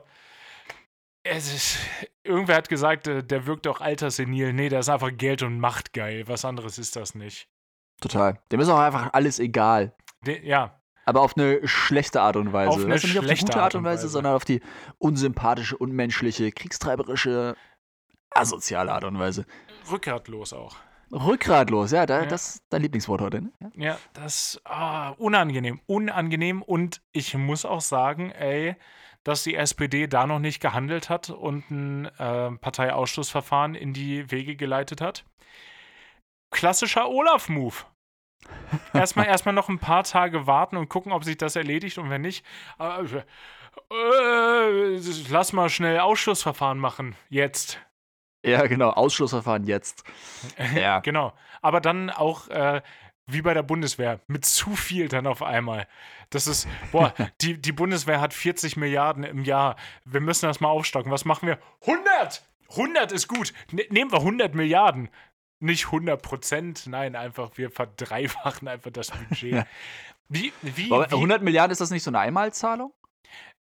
[1.23, 1.77] es ist,
[2.23, 4.53] irgendwer hat gesagt, äh, der wirkt auch alterssenil.
[4.53, 6.27] Nee, der ist einfach Geld und Macht geil.
[6.27, 7.47] Was anderes ist das nicht.
[7.99, 8.39] Total.
[8.51, 9.95] Dem ist auch einfach alles egal.
[10.25, 12.69] De, ja, Aber auf eine schlechte Art und Weise.
[12.69, 14.10] Auf eine du, nicht auf die schlechte gute Art und Weise, Weise.
[14.10, 14.62] sondern auf die
[14.97, 17.55] unsympathische, unmenschliche, kriegstreiberische,
[18.31, 19.45] asoziale Art und Weise.
[19.91, 20.75] rückgratlos auch.
[21.11, 22.25] Rückgratlos, ja, da, Ja.
[22.25, 23.51] das ist dein Lieblingswort heute, ne?
[23.59, 23.69] Ja.
[23.75, 28.75] Ja, das ah, unangenehm, unangenehm und ich muss auch sagen, ey,
[29.23, 34.55] dass die SPD da noch nicht gehandelt hat und ein äh, Parteiausschlussverfahren in die Wege
[34.55, 35.25] geleitet hat.
[36.49, 37.75] Klassischer Olaf-Move.
[38.93, 42.21] Erstmal erstmal noch ein paar Tage warten und gucken, ob sich das erledigt und wenn
[42.21, 42.43] nicht,
[42.79, 43.03] äh,
[43.93, 47.15] äh, lass mal schnell Ausschlussverfahren machen.
[47.29, 47.79] Jetzt.
[48.43, 48.89] Ja, genau.
[48.89, 50.04] Ausschlussverfahren jetzt.
[50.75, 50.99] Ja.
[50.99, 51.34] Genau.
[51.62, 52.82] Aber dann auch äh,
[53.27, 55.88] wie bei der Bundeswehr, mit zu viel dann auf einmal.
[56.30, 59.75] Das ist, boah, die, die Bundeswehr hat 40 Milliarden im Jahr.
[60.06, 61.12] Wir müssen das mal aufstocken.
[61.12, 61.60] Was machen wir?
[61.82, 62.43] 100!
[62.71, 63.54] 100 ist gut.
[63.71, 65.10] Ne nehmen wir 100 Milliarden.
[65.60, 69.65] Nicht 100 Prozent, nein, einfach wir verdreifachen einfach das Budget.
[70.34, 72.93] Wie, wie, Aber wie 100 Milliarden, ist das nicht so eine Einmalzahlung?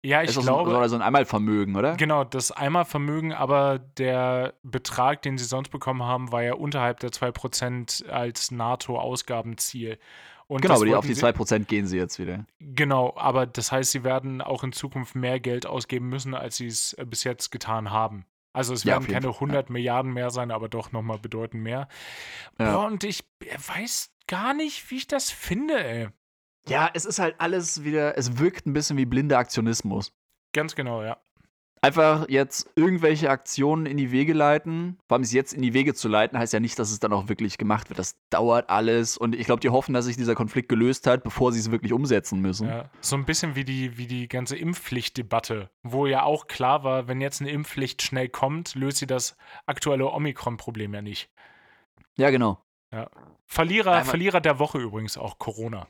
[0.06, 1.96] Ja, ich ist das glaube, so, oder so ein Einmalvermögen, oder?
[1.98, 7.12] Genau, das Einmalvermögen, aber der Betrag, den sie sonst bekommen haben, war ja unterhalb der
[7.12, 9.98] 2% als NATO-Ausgabenziel.
[10.48, 12.46] Und Genau, aber die, auf die sie- 2% gehen sie jetzt wieder.
[12.60, 16.68] Genau, aber das heißt, sie werden auch in Zukunft mehr Geld ausgeben müssen, als sie
[16.68, 18.26] es äh, bis jetzt getan haben.
[18.54, 21.64] Also es Ja, werden jeden keine Fall, 100 Milliarden mehr sein, aber doch nochmal bedeutend
[21.64, 21.88] mehr.
[22.60, 22.74] Ja.
[22.78, 26.08] Boah, und ich weiß gar nicht, wie ich das finde, ey.
[26.68, 30.12] Ja, es ist halt alles wieder, es wirkt ein bisschen wie blinder Aktionismus.
[30.54, 31.18] Ganz genau, ja.
[31.82, 34.98] Einfach jetzt irgendwelche Aktionen in die Wege leiten.
[35.08, 37.14] Vor allem es jetzt in die Wege zu leiten, heißt ja nicht, dass es dann
[37.14, 38.00] auch wirklich gemacht wird.
[38.00, 39.18] Das dauert alles.
[39.18, 41.94] Und ich glaube, die hoffen, dass sich dieser Konflikt gelöst hat, bevor sie es wirklich
[41.94, 42.70] umsetzen müssen.
[42.70, 47.08] Ja, so ein bisschen wie die, wie die ganze Impfpflichtdebatte, wo ja auch klar war,
[47.08, 51.30] wenn jetzt eine Impfpflicht schnell kommt, löst sie das aktuelle Omikron-Problem ja nicht.
[52.18, 52.64] Ja, genau.
[53.46, 55.86] Verlierer, Einmal- Verlierer der Woche übrigens auch Corona.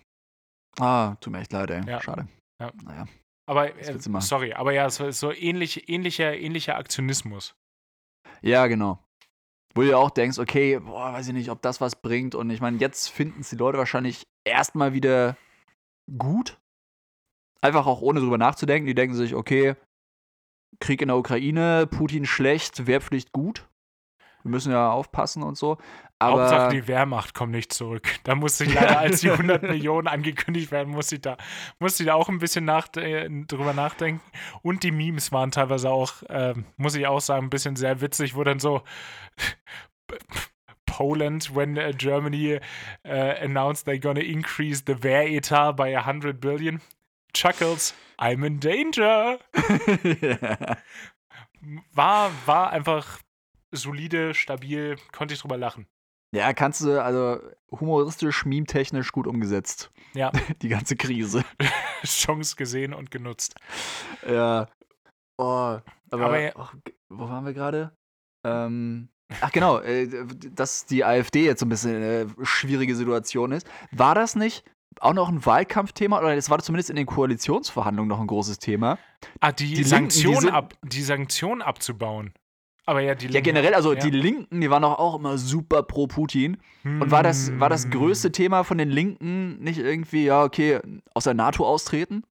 [0.80, 1.82] Ah, tut mir echt leid, ey.
[1.88, 2.02] Ja.
[2.02, 2.28] Schade.
[2.62, 2.72] Ja.
[2.84, 3.06] Naja.
[3.48, 7.56] Aber, äh, sorry, aber ja, es war so ähnlich, ähnlicher, ähnlicher Aktionismus.
[8.42, 9.00] Ja, genau.
[9.76, 12.34] Wo du ja auch denkst, okay, boah, weiß ich nicht, ob das was bringt.
[12.34, 15.38] Und ich meine, jetzt finden es die Leute wahrscheinlich erstmal wieder
[16.18, 16.58] gut.
[17.62, 18.88] Einfach auch ohne drüber nachzudenken.
[18.88, 19.76] Die denken sich, okay,
[20.80, 23.68] Krieg in der Ukraine, Putin schlecht, Wehrpflicht gut.
[24.46, 25.80] Wir müssen ja aufpassen und so.
[26.20, 28.08] Aber Hauptsache die Wehrmacht kommt nicht zurück.
[28.24, 31.36] Da musste ich leider, als die 100 Millionen angekündigt werden, musste ich da,
[31.80, 34.22] musste ich da auch ein bisschen nach, äh, drüber nachdenken.
[34.62, 38.36] Und die Memes waren teilweise auch, äh, muss ich auch sagen, ein bisschen sehr witzig,
[38.36, 38.84] wo dann so
[40.86, 42.60] Poland, when uh, Germany
[43.04, 43.10] uh,
[43.42, 46.82] announced they're gonna increase the Wehretat by 100 billion.
[47.34, 49.40] Chuckles, I'm in danger.
[51.94, 53.20] War, war einfach
[53.76, 55.86] solide, stabil, konnte ich drüber lachen.
[56.36, 57.40] Ja, kannst du, also
[57.72, 59.92] humoristisch, meme-technisch gut umgesetzt.
[60.14, 60.32] Ja.
[60.62, 61.44] Die ganze Krise.
[62.04, 63.56] Chance gesehen und genutzt.
[64.28, 64.68] Ja.
[65.38, 66.76] Oh, aber, Aber ja- ach,
[67.10, 67.96] wo waren wir gerade?
[68.46, 69.10] Ähm,
[69.42, 70.08] ach genau, äh,
[70.52, 73.68] dass die AfD jetzt so ein bisschen eine schwierige Situation ist.
[73.92, 74.64] War das nicht
[75.02, 78.98] auch noch ein Wahlkampfthema oder es war zumindest in den Koalitionsverhandlungen noch ein großes Thema?
[79.42, 82.34] Ah, die, Die Sanktionen ab, die Sanktionen abzubauen.
[82.88, 84.00] Aber ja, die Ja, Linken- generell, also ja.
[84.00, 86.58] die Linken, die waren doch auch immer super pro Putin.
[86.84, 87.92] Und war das, war das Hm.
[87.92, 90.80] größte Thema von den Linken nicht irgendwie, ja, okay,
[91.16, 92.24] aus der NATO austreten?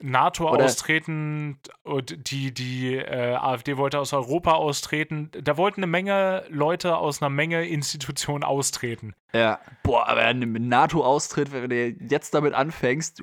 [0.00, 5.30] NATO Oder- austreten und die, die äh, AfD wollte aus Europa austreten.
[5.40, 9.14] Da wollten eine Menge Leute aus einer Menge Institutionen austreten.
[9.34, 9.60] Ja.
[9.82, 13.22] Boah, aber ein NATO-Austritt, wenn du jetzt damit anfängst,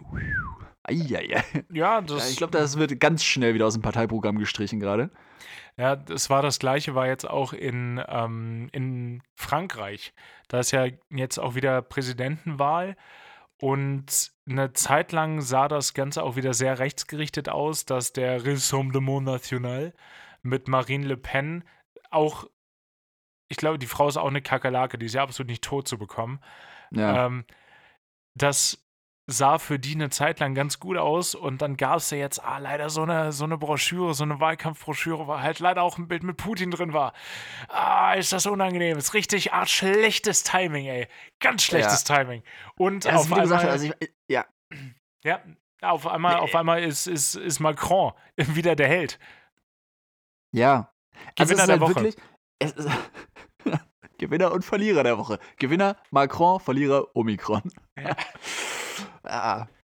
[0.90, 1.44] eieiei.
[1.72, 5.10] Ja, Ja, das, ich glaube, das wird ganz schnell wieder aus dem Parteiprogramm gestrichen gerade.
[5.78, 10.14] ja, das war das Gleiche, war jetzt auch in, ähm, in Frankreich.
[10.48, 12.96] Da ist ja jetzt auch wieder Präsidentenwahl.
[13.62, 19.26] Und eine Zeit lang sah das Ganze auch wieder sehr rechtsgerichtet aus, dass der Rassemblement
[19.26, 19.94] National
[20.42, 21.66] mit Marine Le Pen
[22.10, 22.46] auch,
[23.50, 25.98] ich glaube, die Frau ist auch eine Kakerlake, die ist ja absolut nicht tot zu
[25.98, 26.40] bekommen.
[26.92, 27.26] Ja.
[27.26, 27.46] Ähm,
[28.34, 28.89] das
[29.30, 32.44] sah für die eine Zeit lang ganz gut aus und dann gab es ja jetzt
[32.44, 36.08] ah, leider so eine, so eine Broschüre, so eine Wahlkampfbroschüre, wo halt leider auch ein
[36.08, 37.14] Bild mit Putin drin war.
[37.68, 38.98] Ah, ist das unangenehm.
[38.98, 41.08] Ist richtig ah, schlechtes Timing, ey.
[41.40, 42.44] Ganz schlechtes Timing.
[42.76, 44.46] Und Ja, auf gesagt einmal, hast, also ich, ja,
[45.24, 45.42] ja,
[45.82, 49.20] auf einmal, auf einmal ist, ist, ist Macron wieder der Held.
[50.52, 50.92] ja.
[51.38, 52.16] Also es ist halt wirklich.
[52.60, 52.90] Es ist
[54.20, 55.40] Gewinner und Verlierer der Woche.
[55.58, 57.64] Gewinner Macron, Verlierer Omikron.
[57.98, 58.16] Ja.
[59.26, 59.68] ja.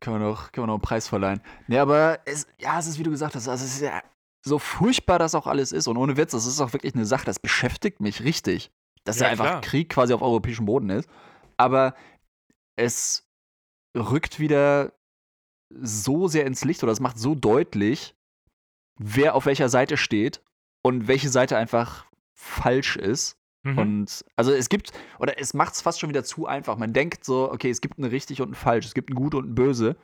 [0.00, 1.40] Können wir, noch, können wir noch einen Preis verleihen.
[1.66, 4.02] Nee, aber es, ja, es ist, wie du gesagt hast, also es ist ja
[4.44, 5.88] so furchtbar das auch alles ist.
[5.88, 8.70] Und ohne Witz, das ist auch wirklich eine Sache, das beschäftigt mich richtig.
[9.04, 9.60] Dass Ja, ja einfach klar.
[9.62, 11.08] Krieg quasi auf europäischem Boden ist.
[11.56, 11.94] Aber
[12.76, 13.26] es
[13.96, 14.92] rückt wieder
[15.70, 18.14] so sehr ins Licht oder es macht so deutlich,
[18.98, 20.42] wer auf welcher Seite steht
[20.82, 23.36] und welche Seite einfach falsch ist.
[23.62, 23.78] Mhm.
[23.78, 26.76] Und also es gibt, oder es macht es fast schon wieder zu einfach.
[26.76, 29.34] Man denkt so, okay, es gibt ein richtig und ein falsch, es gibt ein gut
[29.34, 29.96] und ein böse.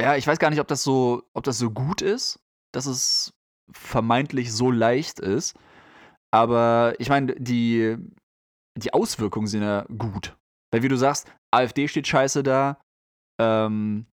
[0.00, 2.38] Ja, ich weiß gar nicht, ob das so, ob das so gut ist,
[2.72, 3.34] dass es
[3.72, 5.56] vermeintlich so leicht ist.
[6.30, 7.96] Aber ich meine, die,
[8.76, 10.36] die Auswirkungen sind ja gut.
[10.72, 12.78] Weil wie du sagst, AfD steht scheiße da,
[13.40, 14.06] ähm,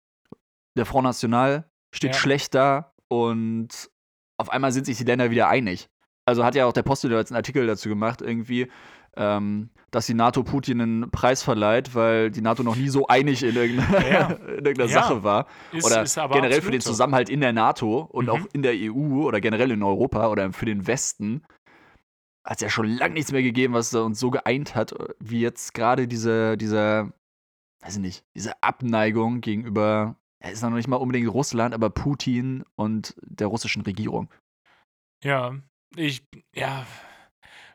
[0.77, 2.19] der Front National steht Ja.
[2.21, 3.91] schlecht da und
[4.39, 5.89] auf einmal sind sich die Länder wieder einig.
[6.27, 8.69] Also hat ja auch der Postel jetzt einen Artikel dazu gemacht, irgendwie,
[9.17, 13.43] ähm, dass die NATO Putin einen Preis verleiht, weil die NATO noch nie so einig
[13.43, 14.27] in irgendeiner, Ja.
[14.59, 15.03] in irgendeiner Ja.
[15.03, 15.47] Sache war.
[15.73, 16.81] ist, Oder ist generell für den.
[16.81, 18.31] Zusammenhalt in der NATO und Mhm.
[18.31, 21.43] auch in der EU oder generell in Europa oder für den Westen
[22.45, 25.75] hat es ja schon lange nichts mehr gegeben, was uns so geeint hat, wie jetzt
[25.75, 27.13] gerade diese, diese,
[27.83, 32.65] weiß ich nicht, diese Abneigung gegenüber, ja, ist noch nicht mal unbedingt Russland, aber Putin
[32.77, 34.29] und der russischen Regierung.
[35.25, 35.55] Ja,
[35.95, 36.87] ich, ja,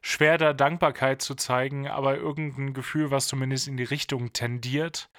[0.01, 5.09] schwer da Dankbarkeit zu zeigen, aber irgendein Gefühl, was zumindest in die Richtung tendiert,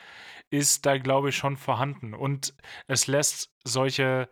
[0.51, 2.15] ist da, glaube ich, schon vorhanden.
[2.15, 2.55] Und
[2.89, 4.29] es lässt solche,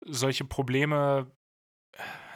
[0.00, 1.32] solche Probleme,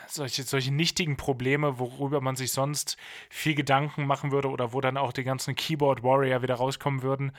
[0.09, 2.97] solche, solche nichtigen Probleme, worüber man sich sonst
[3.31, 7.33] viel Gedanken machen würde oder wo dann auch die ganzen Keyboard Warrior wieder rauskommen würden,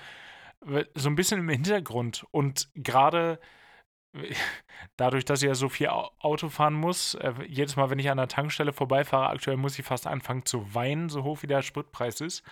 [0.96, 2.26] so ein bisschen im Hintergrund.
[2.32, 3.40] Und gerade
[4.98, 8.10] dadurch, dass ich ja so viel Au- Auto fahren muss, äh, jedes Mal, wenn ich
[8.10, 11.62] an der Tankstelle vorbeifahre, aktuell muss ich fast anfangen zu weinen, so hoch wie der
[11.62, 12.44] Spritpreis ist.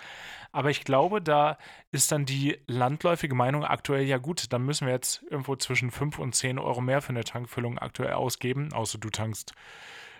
[0.52, 1.58] Aber ich glaube, da
[1.92, 4.52] ist dann die landläufige Meinung aktuell ja gut.
[4.52, 8.14] Dann müssen wir jetzt irgendwo zwischen 5 und 10 Euro mehr für eine Tankfüllung aktuell
[8.14, 9.54] ausgeben, außer du tankst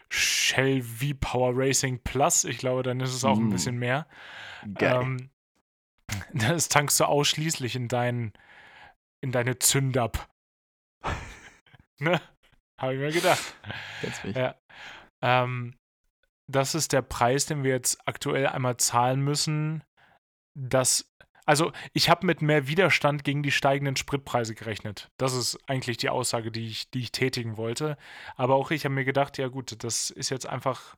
[0.10, 2.44] Shell V-Power Racing Plus.
[2.44, 3.50] Ich glaube, dann ist es auch ein Mm.
[3.50, 4.08] bisschen mehr.
[4.76, 5.02] Geil.
[5.02, 5.30] Ähm,
[6.34, 8.34] das tankst du ausschließlich in, dein,
[9.22, 10.28] in deine Zündab.
[12.10, 12.22] ne?
[12.80, 13.56] Habe ich mir gedacht.
[14.24, 14.36] Mich.
[14.36, 14.56] Ja.
[15.24, 15.76] Ähm,
[16.50, 19.84] das ist der Preis, den wir jetzt aktuell einmal zahlen müssen.
[20.58, 21.10] Das,
[21.46, 25.10] also ich habe mit mehr Widerstand gegen die steigenden Spritpreise gerechnet.
[25.18, 27.98] Das ist eigentlich die Aussage, die ich, die ich tätigen wollte.
[28.36, 30.96] Aber auch ich habe mir gedacht, ja gut, das ist jetzt einfach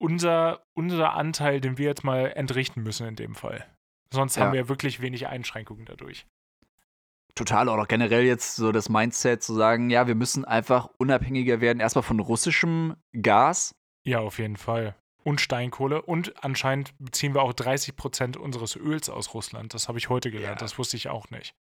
[0.00, 3.66] unser, unser Anteil, den wir jetzt mal entrichten müssen in dem Fall.
[4.12, 4.46] Sonst Ja.
[4.46, 6.26] haben wir wirklich wenig Einschränkungen dadurch.
[7.34, 11.80] Total, auch generell jetzt so das Mindset zu sagen, ja, wir müssen einfach unabhängiger werden,
[11.80, 13.74] erstmal von russischem Gas.
[14.04, 14.94] Ja, auf jeden Fall.
[15.22, 16.02] Und Steinkohle.
[16.02, 19.74] Und anscheinend beziehen wir auch 30 Prozent unseres Öls aus Russland.
[19.74, 20.60] Das habe ich heute gelernt.
[20.60, 20.64] Ja.
[20.66, 21.54] Das wusste ich auch nicht.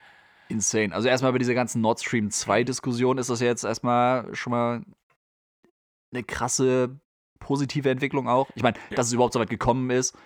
[0.48, 0.94] Insane.
[0.94, 4.82] Also erstmal bei dieser ganzen Nord Stream 2 Diskussion ist das jetzt erstmal schon mal
[6.12, 6.98] eine krasse
[7.40, 8.48] positive Entwicklung auch.
[8.54, 8.96] Ich meine, Ja.
[8.96, 10.16] dass es überhaupt so weit gekommen ist,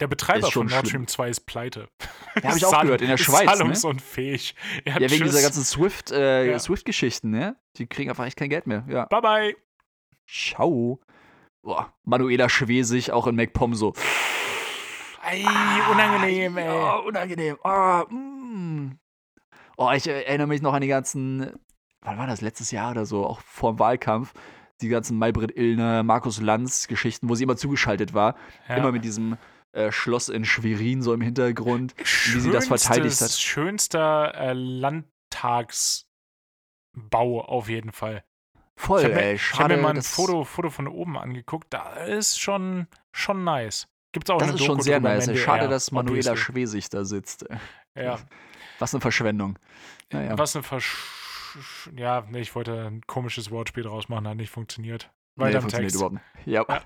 [0.00, 1.06] Der Betreiber von Nord schlimm.
[1.06, 1.88] Stream 2 ist pleite.
[2.36, 3.46] Ja, hab ich auch gehört, in der ist Schweiz, ne?
[3.46, 4.54] Zahlungsunfähig.
[4.84, 5.30] Ja, ja, wegen tschüss.
[5.32, 6.58] dieser ganzen Swift, äh, Ja.
[6.58, 7.56] Swift-Geschichten, ne?
[7.76, 8.84] Die kriegen einfach echt kein Geld mehr.
[8.88, 9.06] Ja.
[9.06, 9.56] Bye bye.
[10.28, 11.00] Ciao.
[11.62, 13.92] Boah, Manuela Schwesig auch in MacPom so.
[15.28, 15.44] Ey,
[15.90, 16.64] unangenehm, ey.
[16.66, 17.56] Ja, unangenehm.
[17.64, 18.98] Ah, mm.
[19.76, 21.52] Oh, ich äh, erinnere mich noch an die ganzen,
[22.02, 24.32] wann war das, letztes Jahr oder so, auch vor dem Wahlkampf,
[24.80, 28.36] die ganzen Maybrit Illner, Markus Lanz Geschichten, wo sie immer zugeschaltau war.
[28.68, 28.76] Ja.
[28.76, 29.36] Immer mit diesem
[29.72, 31.94] äh, Schloss in Schwerin so im Hintergrund.
[31.98, 33.30] wie sie das verteidigt hat.
[33.30, 36.06] Schönstes- Schönster äh, Landtagsbau
[37.44, 38.24] auf jeden Fall.
[38.76, 39.34] Voll, Ich habe mir, ey.
[39.34, 41.66] ich hab Schade, mir mal ein Foto, Foto von oben angeguckt.
[41.70, 43.88] Da ist schon, schon nice.
[44.12, 45.28] Gibt's auch Das eine ist schon Doku sehr drüber im nice.
[45.28, 46.36] NDR, Schade, dass Manuela.
[46.36, 47.44] Schwesig da sitzt.
[47.96, 48.18] Ja.
[48.78, 49.58] Was eine Verschwendung.
[50.12, 50.38] Naja.
[50.38, 50.96] Was eine Versch...
[51.96, 55.10] Ja, nee, ich wollte ein komisches Wortspiel draus machen, hat nicht funktioniert.
[55.34, 55.96] Nee, Weiter im funktioniert Text.
[55.96, 56.46] überhaupt nicht.
[56.46, 56.64] Ja.
[56.68, 56.82] Ja.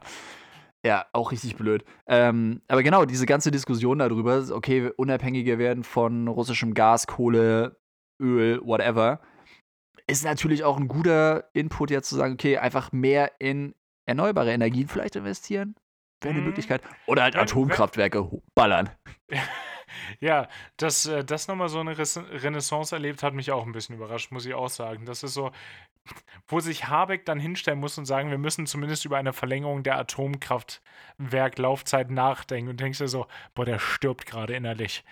[0.84, 1.06] Ja.
[1.12, 1.84] auch richtig blöd.
[2.06, 7.76] Ähm, aber genau, diese ganze Diskussion darüber, okay, unabhängiger werden von russischem Gas, Kohle,
[8.20, 9.20] Öl, whatever,
[10.06, 13.74] ist natürlich auch ein guter Input, jetzt zu sagen, okay, einfach mehr in
[14.06, 15.74] erneuerbare Energien vielleicht investieren.
[16.20, 16.46] Wäre eine Mhm.
[16.48, 16.82] Möglichkeit.
[17.06, 18.90] Oder halt Wenn- Atomkraftwerke ho- ballern.
[20.20, 23.96] Ja, dass äh, das nochmal so eine Res Renaissance erlebt, hat mich auch ein bisschen
[23.96, 25.06] überrascht, muss ich auch sagen.
[25.06, 25.52] Das ist so,
[26.48, 29.98] wo sich Habeck dann hinstellen muss und sagen, wir müssen zumindest über eine Verlängerung der
[29.98, 32.70] Atomkraftwerklaufzeit nachdenken.
[32.70, 35.04] Und denkst dir so, boah, der stirbt gerade innerlich.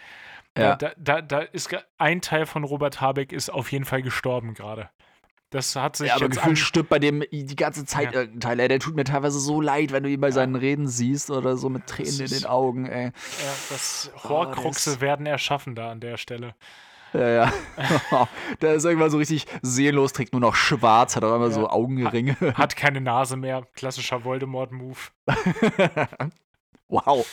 [0.57, 0.74] Ja.
[0.74, 4.55] Äh, Da, da, da ist ein Teil von Robert Habeck ist auf jeden Fall gestorben
[4.55, 4.91] gerade.
[5.51, 8.21] Das hat sich Ja, aber gefühlt stirbt bei dem die ganze Zeit Ja.
[8.21, 8.61] irgendein Teil.
[8.61, 11.57] Ey, der tut mir teilweise so leid, wenn du ihn bei seinen Reden siehst oder
[11.57, 13.07] so mit Tränen in den Augen, ey.
[13.07, 13.13] ja,
[13.69, 16.55] das Oh, Horcruxe das- werden erschaffen da an der Stelle.
[17.13, 17.53] Ja, ja.
[18.61, 21.51] der ist irgendwann so richtig seelenlos, trägt nur noch schwarz, hat auch immer Ja.
[21.53, 22.37] so Augenringe.
[22.55, 23.67] Hat keine Nase mehr.
[23.75, 24.99] Klassischer Voldemort-Move.
[26.89, 27.27] wow.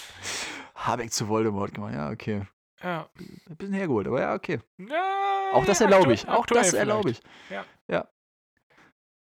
[0.73, 1.93] Habeck zu Voldemort gemacht.
[1.93, 2.41] Ja, okay.
[2.83, 3.09] Ja.
[3.49, 4.59] Ein bisschen hergeholt, aber ja, okay.
[4.77, 6.27] Ja, Auch das erlaube ich.
[6.27, 7.21] Auch das erlaube ich.
[7.49, 7.65] Ja.
[7.87, 8.07] Ja.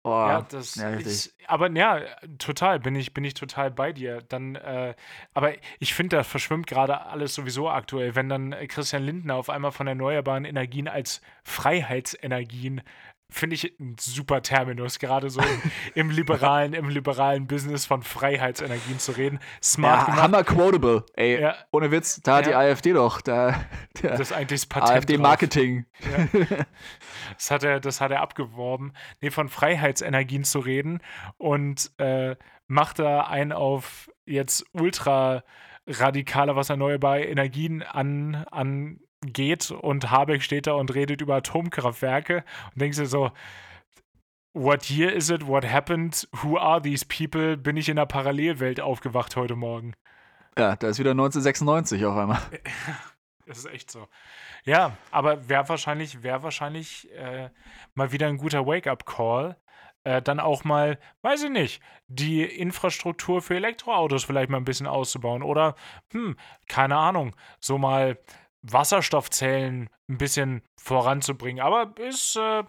[0.03, 2.01] Oh, Ja, das ja, ist, aber ja,
[2.37, 4.21] total, bin ich, bin ich total bei dir.
[4.21, 4.95] Dann, äh,
[5.33, 9.49] aber ich finde, da verschwimmt gerade alles sowieso aktuell, wenn dann äh, Christian Lindner auf
[9.49, 12.81] einmal von erneuerbaren Energien als Freiheitsenergien
[13.29, 15.61] finde ich ein super Terminus, gerade so im,
[15.95, 19.39] im liberalen, im liberalen Business von Freiheitsenergien zu reden.
[19.61, 20.21] Smart ja, gemacht.
[20.21, 21.05] hammer quotable.
[21.13, 22.59] Ey, Ja, ohne Witz, da hat die Ja.
[22.59, 23.21] AfD doch.
[23.21, 23.59] Da,
[24.01, 24.91] das ist eigentlich das Patent.
[24.91, 25.85] AfD-Marketing.
[27.37, 28.93] Das hat er, das hat er abgeworben.
[29.21, 31.01] Nee, von Freiheitsenergien zu reden
[31.37, 32.35] und äh,
[32.67, 35.43] macht da einen auf jetzt ultra
[35.87, 38.45] radikaler, was erneuerbare Energien an,
[39.23, 39.71] angeht.
[39.71, 42.43] Und Habeck steht da und redet über Atomkraftwerke
[42.73, 43.31] und denkst dir so,
[44.53, 45.45] What year is it?
[45.45, 46.27] What happened?
[46.41, 47.57] Who are these people?
[47.57, 49.93] Bin ich in einer Parallelwelt aufgewacht heute Morgen?
[50.57, 52.41] Ja, da ist wieder 1996 auf einmal.
[53.45, 54.09] Das ist echt so.
[54.65, 57.49] Ja, aber wäre wahrscheinlich, wär wahrscheinlich äh,
[57.93, 59.55] mal wieder ein guter Wake-up-Call.
[60.03, 64.85] Äh, dann auch mal, weiß ich nicht, die Infrastruktur für Elektroautos vielleicht mal ein bisschen
[64.85, 65.43] auszubauen.
[65.43, 65.75] Oder,
[66.11, 66.35] hm,
[66.67, 68.19] keine Ahnung, so mal
[68.73, 71.61] Wasserstoffzellen ein bisschen voranzubringen.
[71.63, 72.63] Aber ist, äh,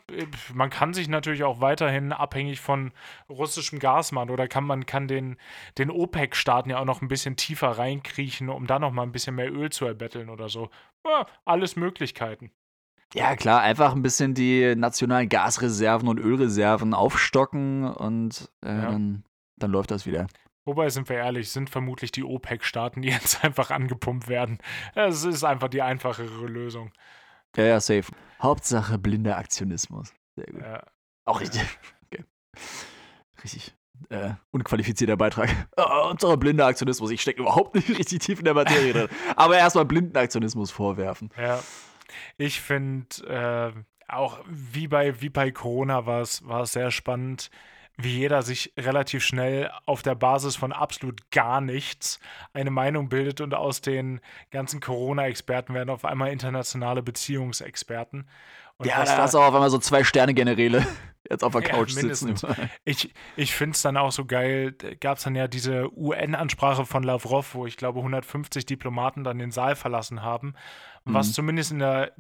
[0.53, 2.93] man kann sich natürlich auch weiterhin abhängig von
[3.29, 5.37] russischem Gas machen oder kann man kann den,
[5.79, 9.37] den OPEC-Staaten ja auch noch ein bisschen tiefer reinkriechen, um da noch mal ein bisschen
[9.37, 10.71] mehr Öl zu erbetteln oder so.
[11.07, 12.51] Ja, alles Möglichkeiten.
[13.15, 18.91] Ja, klar, einfach ein bisschen die nationalen Gasreserven und Ölreserven aufstocken und äh, Ja.
[18.91, 19.25] dann,
[19.57, 20.27] dann läuft das wieder.
[20.69, 24.59] Wobei, sind wir ehrlich, sind vermutlich die OPEC-Staaten, die jetzt einfach angepumpt werden.
[24.95, 26.93] Es ist einfach die einfachere Lösung.
[27.57, 28.13] Ja, ja, safe.
[28.43, 30.13] Hauptsache blinder Aktionismus.
[30.37, 30.61] Sehr gut.
[30.61, 30.83] Ja.
[31.25, 31.63] Auch richtig.
[32.05, 32.23] Okay.
[33.43, 33.75] Richtig.
[34.11, 35.49] Äh, unqualifizierter Beitrag.
[35.79, 37.13] Oh, Hauptsache blinder Aktionismus.
[37.13, 39.09] Ich stecke überhaupt nicht richtig tief in der Materie drin.
[39.37, 41.31] Aber erstmal blinden Aktionismus vorwerfen.
[41.39, 41.63] Ja,
[42.37, 43.73] ich finde, äh,
[44.07, 47.49] auch wie bei, wie bei Corona war es sehr spannend,
[48.01, 52.21] wie jeder sich relativ schnell auf der Basis von absolut gar nichts
[52.53, 54.21] eine Meinung bildet und aus den
[54.51, 58.29] ganzen Corona-Experten werden auf einmal internationale Beziehungsexperten.
[58.77, 60.87] Und ja, da hast du auch auf einmal so zwei Sterne-Generäle
[61.29, 62.41] jetzt auf der Ja, Couch mindestens.
[62.43, 62.71] sitzen.
[62.85, 67.03] Ich, ich finde es dann auch so geil, gab es dann ja diese UN-Ansprache von
[67.03, 70.55] Lavrov, wo ich glaube 150 Diplomaten dann den Saal verlassen haben,
[71.05, 71.33] was Mhm.
[71.33, 72.13] zumindest in der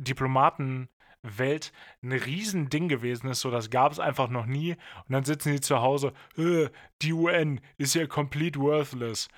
[1.25, 5.53] Diplomatenwelt ein Riesending gewesen ist, so das gab es einfach noch nie und dann sitzen
[5.53, 6.69] die zu Hause, "Äh,
[7.03, 9.29] die UN ist ja complete worthless.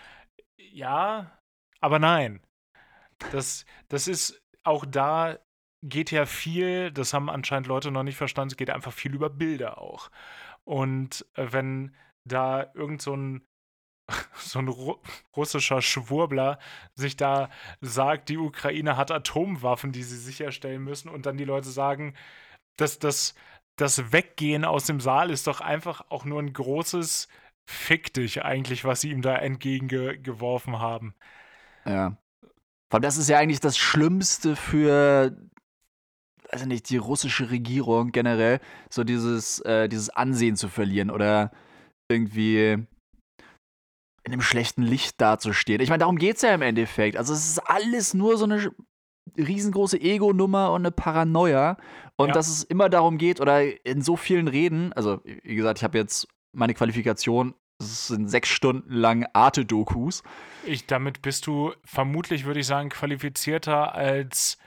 [0.56, 1.38] Ja,
[1.80, 2.40] aber nein.
[3.32, 5.38] Das, das ist auch da
[5.82, 9.30] geht ja viel, das haben anscheinend Leute noch nicht verstanden, es geht einfach viel über
[9.30, 10.10] Bilder auch.
[10.64, 13.42] Und äh, wenn da irgend so ein,
[14.36, 14.96] so ein Ru
[15.36, 16.58] russischer Schwurbler
[16.94, 17.50] sich da
[17.80, 22.14] sagt, die Ukraine hat Atomwaffen, die sie sicherstellen müssen, und dann die Leute sagen,
[22.76, 23.34] dass das,
[23.76, 27.28] das Weggehen aus dem Saal ist doch einfach auch nur ein großes
[27.66, 31.14] Fick dich eigentlich, was sie ihm da entgegengeworfen haben.
[31.84, 32.16] Ja.
[32.90, 35.36] Allem, das ist ja eigentlich das Schlimmste für,
[36.48, 41.52] also nicht, die russische Regierung generell, so dieses, äh, dieses Ansehen zu verlieren oder
[42.08, 42.84] irgendwie
[44.30, 45.80] in einem schlechten Licht dazustehen.
[45.80, 47.16] Ich meine, darum geht es ja im Endeffekt.
[47.16, 48.70] Also es ist alles nur so eine
[49.36, 51.76] riesengroße Ego-Nummer und eine Paranoia.
[52.16, 52.34] Und Ja.
[52.34, 55.98] dass es immer darum geht, oder in so vielen Reden, also wie gesagt, ich habe
[55.98, 60.22] jetzt meine Qualifikation, es sind sechs Stunden lang Arte-Dokus.
[60.64, 64.58] Ich, damit bist du vermutlich, würde ich sagen, qualifizierter als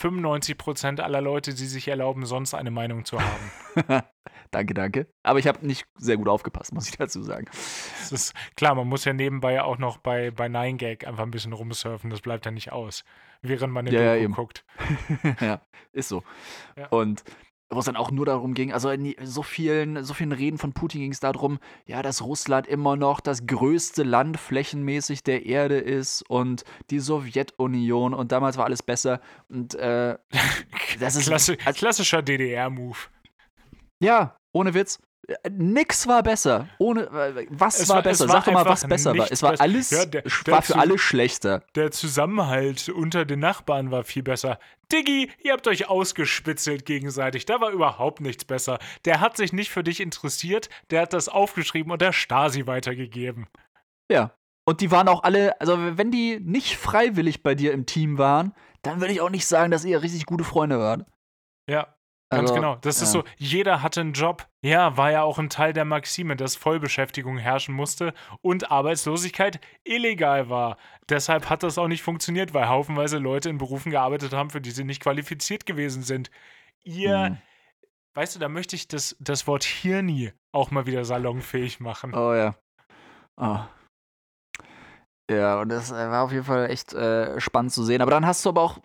[0.00, 4.02] 95% aller Leute, die sich erlauben, sonst eine Meinung zu haben.
[4.50, 5.06] danke, danke.
[5.22, 7.46] Aber ich habe nicht sehr gut aufgepasst, muss ich dazu sagen.
[7.46, 11.52] Das ist klar, man muss ja nebenbei auch noch bei, bei 9gag einfach ein bisschen
[11.52, 13.04] rumsurfen, das bleibt ja nicht aus,
[13.42, 14.34] während man eine Ja, ja, Doku eben.
[14.34, 14.64] guckt.
[15.40, 15.60] ja,
[15.92, 16.22] ist so.
[16.76, 16.88] Ja.
[16.88, 17.22] Und
[17.70, 20.72] wo es dann auch nur darum ging, also in so vielen, so vielen Reden von
[20.72, 25.78] Putin ging es darum, ja, dass Russland immer noch das größte Land flächenmäßig der Erde
[25.78, 29.20] ist und die Sowjetunion und damals war alles besser.
[29.48, 30.18] Und äh,
[31.00, 32.98] das ist Klassi also, klassischer DDR-Move.
[34.02, 34.98] ja, ohne Witz.
[35.50, 36.68] Nix war besser.
[36.78, 37.06] Ohne,
[37.50, 38.28] was war, war- es besser?
[38.28, 39.30] war Sag doch mal, was besser war.
[39.30, 41.62] Es war alles, Ja, der- war der für zu- alle schlechter.
[41.74, 44.58] Der Zusammenhalt unter den Nachbarn war viel besser.
[44.92, 47.46] Diggi, ihr habt euch ausgespitzelt gegenseitig.
[47.46, 48.78] Da war überhaupt nichts besser.
[49.04, 53.46] Der hat sich nicht für dich interessiert, der hat das aufgeschrieben und der Stasi weitergegeben.
[54.10, 54.32] Ja.
[54.66, 58.52] Und die waren auch alle, also wenn die nicht freiwillig bei dir im Team waren,
[58.82, 61.04] dann würde ich auch nicht sagen, dass ihr richtig gute Freunde waren.
[61.68, 61.94] Ja,
[62.30, 62.76] ganz Also, genau.
[62.76, 63.20] Das ist ja.
[63.20, 64.46] so, jeder hatte einen Job.
[64.62, 70.48] Ja, war ja auch ein Teil der Maxime, dass Vollbeschäftigung herrschen musste und Arbeitslosigkeit illegal
[70.48, 70.76] war.
[71.08, 74.70] Deshalb hat das auch nicht funktioniert, weil haufenweise Leute in Berufen gearbeitet haben, für die
[74.70, 76.30] sie nicht qualifiziert gewesen sind.
[76.84, 77.38] Ihr, Mhm.
[78.14, 82.14] weißt du, da möchte ich das, das Wort Hirni auch mal wieder salonfähig machen.
[82.14, 82.54] Oh ja.
[83.36, 83.58] Oh.
[85.30, 88.02] Ja, und das äh, war auf jeden Fall echt äh, spannend zu sehen.
[88.02, 88.78] Aber dann hast du aber auch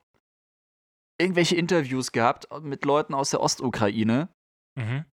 [1.19, 4.29] irgendwelche Interviews gehabt mit Leuten aus der Ostukraine.
[4.77, 5.05] Mhm.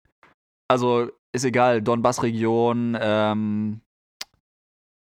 [0.69, 3.81] Also ist egal, Donbass-Region, ähm,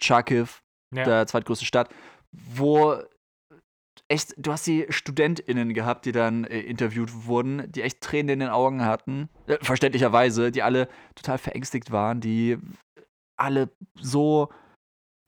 [0.01, 0.47] Charkiw,
[0.95, 1.03] Ja.
[1.03, 1.93] der zweitgrößte Stadt,
[2.31, 2.97] wo
[4.07, 8.39] echt, du hast die StudentInnen gehabt, die dann äh, interviewt wurden, die echt Tränen in
[8.39, 12.57] den Augen hatten, äh, verständlicherweise, die alle total verängstigt waren, die
[13.39, 14.49] alle so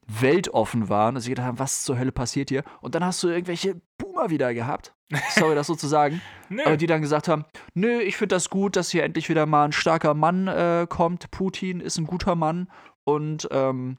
[0.07, 2.63] weltoffen waren, dass sie gedacht haben, was zur Hölle passiert hier?
[2.81, 4.93] Und dann hast du irgendwelche Boomer wieder gehabt,
[5.31, 6.61] sorry, das so zu sagen, Nö.
[6.65, 9.65] aber die dann gesagt haben, nö, ich finde das gut, dass hier endlich wieder mal
[9.65, 11.31] ein starker Mann äh, kommt.
[11.31, 12.69] Putin ist ein guter Mann
[13.03, 13.97] und ähm,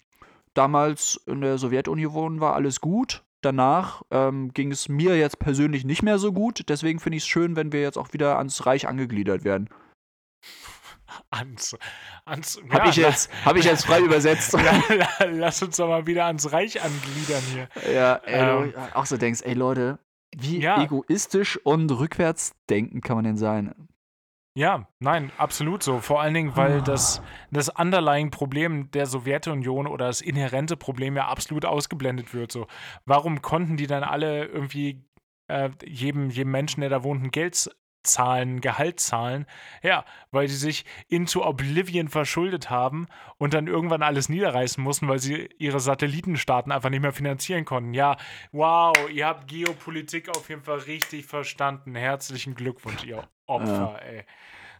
[0.54, 3.22] damals in der Sowjetunion war alles gut.
[3.42, 6.68] Danach ähm, ging es mir jetzt persönlich nicht mehr so gut.
[6.68, 9.68] Deswegen finde ich es schön, wenn wir jetzt auch wieder ans Reich angegliedert werden.
[11.30, 11.76] ans,
[12.24, 14.52] ans, Habe ja, ich, jetzt, hab ich jetzt frei übersetzt.
[14.54, 17.68] la- la- Lass uns doch mal wieder ans Reich angliedern hier.
[17.92, 18.72] ja, ey, Ähm.
[18.72, 19.98] du auch so denkst, ey Leute,
[20.36, 20.82] wie Ja.
[20.82, 23.74] egoistisch und rückwärts denken kann man denn sein?
[24.54, 26.00] Ja, nein, absolut so.
[26.00, 26.82] Vor allen Dingen, weil Ah.
[26.82, 32.52] das, das Underlying-Problem der Sowjetunion oder das inhärente Problem ja absolut ausgeblendet wird.
[32.52, 32.66] So,
[33.06, 35.04] warum konnten die dann alle irgendwie
[35.48, 37.70] äh, jedem, jedem Menschen, der da wohnt, ein Geld
[38.06, 39.46] zahlen, Gehalt zahlen?
[39.82, 43.06] Ja, weil sie sich into Oblivion verschuldet haben
[43.38, 47.94] und dann irgendwann alles niederreißen mussten, weil sie ihre Satellitenstaaten einfach nicht mehr finanzieren konnten.
[47.94, 48.16] Ja,
[48.52, 51.94] wow, ihr habt Geopolitik auf jeden Fall richtig verstanden.
[51.94, 54.24] Herzlichen Glückwunsch, ihr Opfer, ey.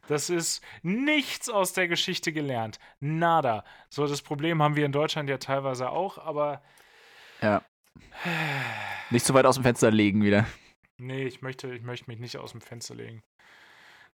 [0.08, 2.80] Das ist nichts aus der Geschichte gelernt.
[2.98, 3.64] Nada.
[3.88, 6.62] So, das Problem haben wir in Deutschland ja teilweise auch, aber
[7.40, 7.62] Ja.
[9.10, 10.46] Nicht zu weit aus dem Fenster legen wieder.
[11.03, 13.22] Nee, ich möchte, ich möchte mich nicht aus dem Fenster legen.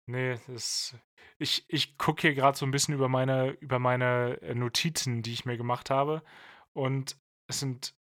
[0.07, 0.95] Nee, das.
[1.39, 5.33] Ich, ich gucke hier gerade so ein bisschen über meine, über meine äh, Notizen, die
[5.33, 6.23] ich mir gemacht habe.
[6.73, 7.17] Und
[7.47, 7.95] es sind.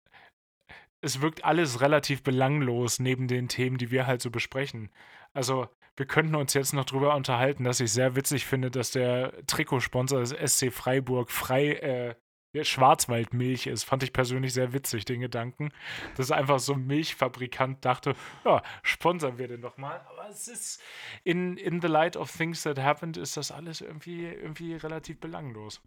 [1.00, 4.90] Es wirkt alles relativ belanglos neben den Themen, die wir halt so besprechen.
[5.34, 9.46] Also, wir könnten uns jetzt noch drüber unterhalten, dass ich sehr witzig finde, dass der
[9.46, 12.14] Trikotsponsor des SC Freiburg frei äh,
[12.62, 13.82] Schwarzwaldmilch ist.
[13.82, 15.72] Fand ich persönlich sehr witzig, den Gedanken.
[16.16, 20.00] Dass einfach so ein Milchfabrikant dachte, ja, sponsern wir den doch mal.
[20.08, 20.80] Aber es ist,
[21.24, 25.80] in, in the light of things that happened, ist das alles irgendwie, irgendwie relativ belanglos.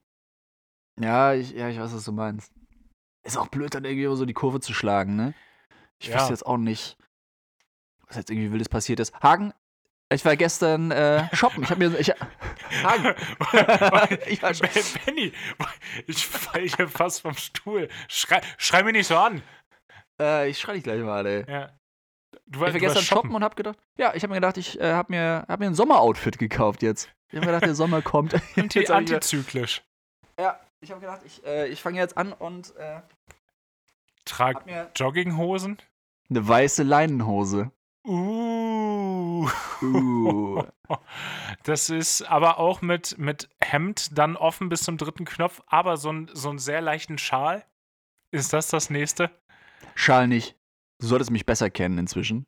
[1.00, 2.52] Ja, ich, ja, ich weiß, was du meinst.
[3.24, 5.34] Ist auch blöd, dann irgendwie so die Kurve zu schlagen, ne?
[6.00, 6.16] Ich Ja.
[6.16, 6.98] wüsste jetzt auch nicht,
[8.08, 9.14] was jetzt irgendwie Wildes passiert ist.
[9.22, 9.54] Hagen,
[10.10, 11.64] ich war gestern äh, shoppen.
[11.64, 12.00] Ich habe mir.
[12.00, 12.10] Ich,
[12.84, 13.14] Hagen.
[14.28, 14.54] ich war
[15.06, 15.34] Benny,
[16.06, 17.90] ich falle hier fast vom Stuhl.
[18.08, 19.42] Schrei, schrei mir nicht so an.
[20.22, 21.46] äh, ich schreie dich gleich mal, ey.
[21.50, 21.78] Ja.
[22.46, 24.80] Du, Ich war gestern warst shoppen und hab gedacht, ja, ich habe mir gedacht, ich
[24.80, 27.10] äh, habe mir, hab mir ein Sommeroutfit gekauft jetzt.
[27.30, 28.34] Ich habe mir gedacht, der Sommer kommt.
[28.56, 29.84] Anti antizyklisch.
[30.40, 33.02] ja, ich habe gedacht, ich, äh, ich fange jetzt an und äh,
[34.24, 34.64] Trag
[34.96, 35.78] Jogginghosen.
[36.30, 37.72] eine weiße Leinenhose.
[38.08, 39.50] Uh.
[39.82, 40.64] Uh.
[41.64, 46.10] Das ist aber auch mit, mit Hemd dann offen bis zum dritten Knopf, aber so,
[46.10, 47.66] ein, so einen sehr leichten Schal.
[48.32, 49.30] Ist das das nächste?
[49.94, 50.56] Schal nicht.
[51.00, 52.46] Du solltest mich besser kennen inzwischen.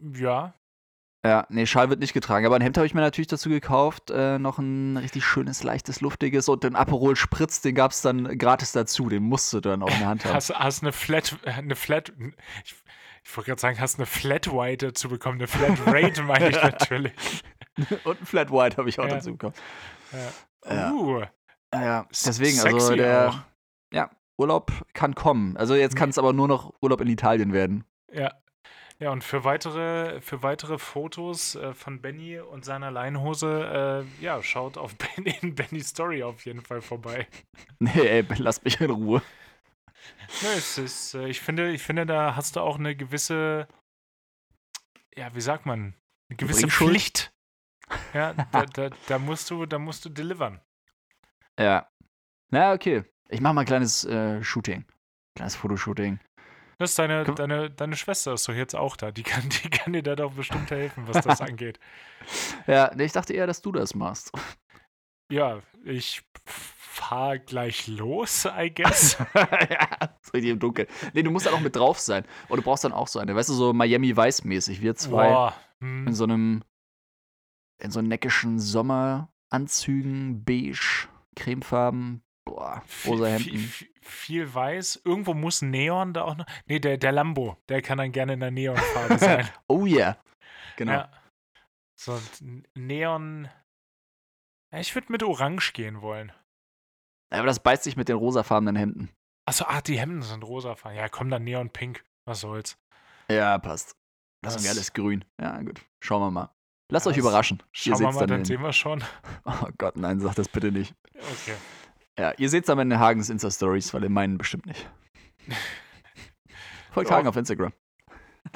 [0.00, 0.52] Ja.
[1.24, 2.44] Ja, nee, Schal wird nicht getragen.
[2.44, 4.10] Aber ein Hemd habe ich mir natürlich dazu gekauft.
[4.10, 6.48] Äh, noch ein richtig schönes, leichtes, luftiges.
[6.48, 9.08] Und den Aperol Spritz, den gab es dann gratis dazu.
[9.08, 10.34] Den musst du dann auch in der Hand haben.
[10.34, 12.12] Hast, hast eine Flat, eine Flat,
[12.64, 12.74] ich,
[13.28, 15.38] ich wollte gerade sagen, hast eine Flat White dazu bekommen.
[15.38, 17.12] Eine Flat Rate meine ich natürlich.
[18.04, 19.14] Und ein Flat White habe ich auch Ja.
[19.16, 19.54] dazu bekommen.
[20.64, 20.74] Ja.
[20.74, 20.92] Ja.
[20.92, 21.22] Uh,
[21.74, 23.38] Ja, deswegen, also der auch.
[23.92, 25.56] ja, Urlaub kann kommen.
[25.56, 27.84] Also jetzt kann es aber nur noch Urlaub in Italien werden.
[28.12, 28.32] ja.
[28.98, 34.42] Ja, und für weitere, für weitere Fotos äh, von Benny und seiner Leinhose, äh, ja,
[34.42, 37.26] schaut auf Benny, in Bennys Story auf jeden Fall vorbei.
[37.78, 39.20] Nee, ey, lasst mich in Ruhe.
[40.42, 43.68] Nö, es ist, äh, ich finde, ich finde, da hast du auch eine gewisse,
[45.14, 45.94] ja, wie sagt man,
[46.28, 46.68] eine gewisse?
[46.68, 47.32] Pflicht.
[48.12, 50.60] Ja, da, da, da musst du, da musst du delivern.
[51.58, 51.88] Ja.
[52.50, 53.04] Na, okay.
[53.28, 54.84] Ich mache mal ein kleines äh, Shooting.
[55.34, 56.20] Kleines Fotoshooting.
[56.78, 57.36] Das ist deine, Komm.
[57.36, 59.10] deine, deine Schwester ist doch jetzt auch da.
[59.10, 61.80] Die kann, die kann dir da doch bestimmt helfen, was das angeht.
[62.66, 64.32] Ja, ich dachte eher, dass du das machst.
[65.30, 66.22] Ja, ich
[66.96, 69.18] fahr gleich los, I guess.
[69.34, 69.88] ja,
[70.22, 70.88] so richtig im Dunkeln.
[71.12, 72.24] Nee, du musst dann auch mit drauf sein.
[72.48, 74.80] Und du brauchst dann auch so eine, weißt du, so Miami Weiß-mäßig.
[74.80, 75.54] Wir zwei Boah.
[75.80, 76.12] in Hm.
[76.14, 76.64] so einem,
[77.82, 83.58] in so neckischen Sommeranzügen, beige, cremefarben, boah, rosa Hemden.
[83.58, 85.02] viel, viel weiß.
[85.04, 86.46] Irgendwo muss Neon da auch noch.
[86.66, 89.48] Nee, der, der Lambo, der kann dann gerne in der Neonfarbe sein.
[89.68, 90.16] Oh yeah.
[90.76, 90.92] Genau.
[90.92, 91.10] Ja.
[91.98, 93.48] So ein Neon.
[94.74, 96.32] Ich würde mit Orange gehen wollen.
[97.30, 99.10] Aber das beißt sich mit den rosafarbenen Hemden.
[99.46, 100.76] Achso, ah, die Hemden sind rosa.
[100.92, 102.04] Ja, komm dann Neon Pink.
[102.24, 102.76] Was soll's.
[103.30, 103.96] Ja, passt.
[104.42, 105.24] Das Das- ist alles grün.
[105.40, 105.80] Ja, gut.
[106.00, 106.50] Schauen wir mal.
[106.90, 107.62] Lasst Ja, euch überraschen.
[107.72, 109.02] Schauen wir seht's mal, dann in- sehen wir schon.
[109.44, 110.94] Oh Gott, nein, sag das bitte nicht.
[111.14, 111.56] Okay.
[112.18, 114.88] Ja, ihr seht es aber in den Hagens Insta-Stories, weil in meinen bestimmt nicht.
[116.92, 117.10] Folgt.
[117.10, 117.72] Hagen auf Instagram.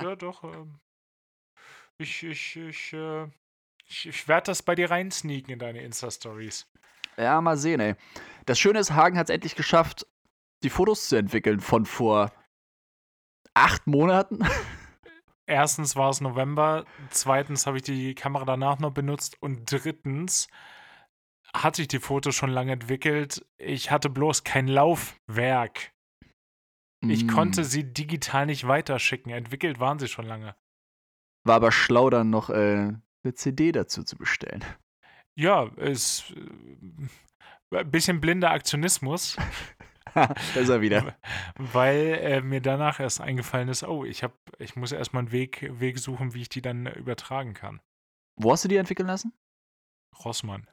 [0.00, 0.44] Ja, doch.
[0.44, 0.78] Ähm,
[1.98, 3.26] ich ich, ich, äh,
[3.86, 6.69] ich, ich werde das bei dir reinsneaken in deine Insta-Stories.
[7.20, 7.94] Ja, mal sehen, ey.
[8.46, 10.06] Das Schöne ist, Hagen hat es endlich geschafft,
[10.62, 12.32] die Fotos zu entwickeln von vor
[13.54, 14.40] acht Monaten.
[15.46, 20.48] Erstens war es November, zweitens habe ich die Kamera danach noch benutzt und drittens
[21.52, 23.44] hatte ich die Fotos schon lange entwickelt.
[23.58, 25.92] Ich hatte bloß kein Laufwerk.
[27.02, 27.28] Ich Mm.
[27.30, 29.32] konnte sie digital nicht weiterschicken.
[29.32, 30.54] Entwickelt waren sie schon lange.
[31.44, 32.92] War aber schlau, dann noch äh,
[33.24, 34.62] eine CD dazu zu bestellen.
[35.40, 36.32] Ja, ist
[37.72, 39.36] äh, ein bisschen blinder Aktionismus,
[40.14, 41.16] da ist er wieder.
[41.56, 45.68] weil äh, mir danach erst eingefallen ist, oh, ich, hab, ich muss erstmal einen Weg,
[45.80, 47.80] Weg suchen, wie ich die dann übertragen kann.
[48.36, 49.32] Wo hast du die entwickeln lassen?
[50.24, 50.68] Rossmann,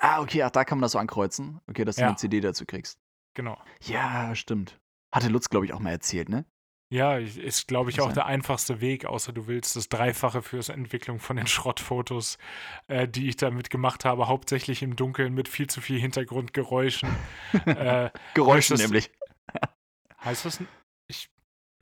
[0.00, 1.60] Ah, okay, ach, da kann man das so ankreuzen.
[1.68, 2.08] Okay, dass du Ja.
[2.08, 3.00] eine CD dazu kriegst.
[3.34, 3.60] genau.
[3.82, 4.78] Ja, stimmt.
[5.12, 6.44] Hatte Lutz, glaube ich, auch mal erzählt, ne?
[6.90, 8.14] Ja, ist, glaube ich, auch sein.
[8.14, 12.38] der einfachste Weg, außer du willst das Dreifache fürs Entwicklung von den Schrottfotos,
[12.86, 17.10] äh, die ich damit gemacht habe, hauptsächlich im Dunkeln mit viel zu viel Hintergrundgeräuschen.
[17.66, 19.10] äh, Geräusche das- nämlich.
[20.24, 20.62] heißt das?
[21.08, 21.30] Ich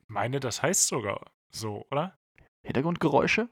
[0.08, 2.18] meine, das heißt sogar so, oder?
[2.64, 3.48] Hintergrundgeräusche?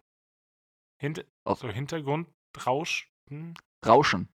[1.01, 1.55] Hint Oh.
[1.55, 3.11] So Hintergrundrausch.
[3.31, 3.55] Hm?
[3.87, 4.29] Rauschen.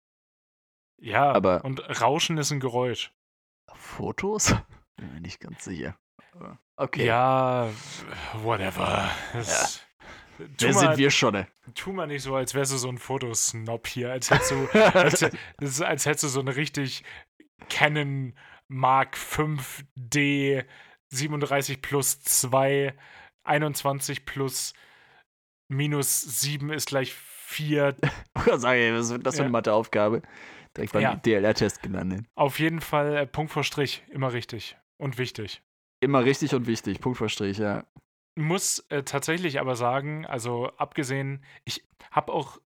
[1.01, 3.13] Ja, Aber- und Rauschen ist ein Geräusch.
[3.75, 4.55] Fotos?
[4.97, 5.99] Bin mir nicht ganz sicher.
[6.33, 7.07] Aber Okay.
[7.07, 7.71] Ja,
[8.43, 9.11] whatever.
[9.33, 9.81] Das,
[10.39, 11.47] tu, Wer mal, sind wir schon, ey?
[11.75, 15.81] tu mal nicht so, als wärst du so ein Fotosnob hier, als hättest du als,
[15.81, 17.03] als hättest du so eine richtig
[17.71, 18.35] Canon
[18.69, 20.65] Mark 5D
[21.09, 22.95] 37 plus 2,
[23.45, 24.75] 21 plus
[25.69, 27.97] minus 7 ist gleich 4.
[28.57, 29.53] Sag ich, was ist das für eine Ja.
[29.53, 30.23] Matheaufgabe?
[30.77, 31.15] Direkt beim Ja.
[31.15, 32.27] DLR-Test gelandet.
[32.35, 35.63] Auf jeden Fall äh, Punkt vor Strich, immer richtig und wichtig.
[36.01, 37.01] Immer richtig und wichtig.
[37.01, 37.85] Punkt vor Strich, ja.
[38.35, 42.59] Muss äh, tatsächlich aber sagen, also abgesehen, ich habe auch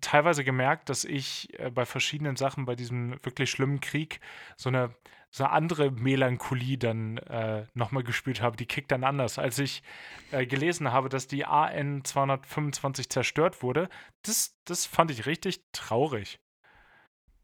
[0.00, 4.20] teilweise gemerkt, dass ich äh, bei verschiedenen Sachen bei diesem wirklich schlimmen Krieg
[4.56, 4.94] so eine,
[5.30, 8.56] so eine andere Melancholie dann äh, nochmal gespürt habe.
[8.56, 9.38] Die kickt dann anders.
[9.38, 9.82] Als ich
[10.30, 13.88] äh, gelesen habe, dass die AN 225 zerstört wurde,
[14.22, 16.38] das, das fand ich richtig traurig.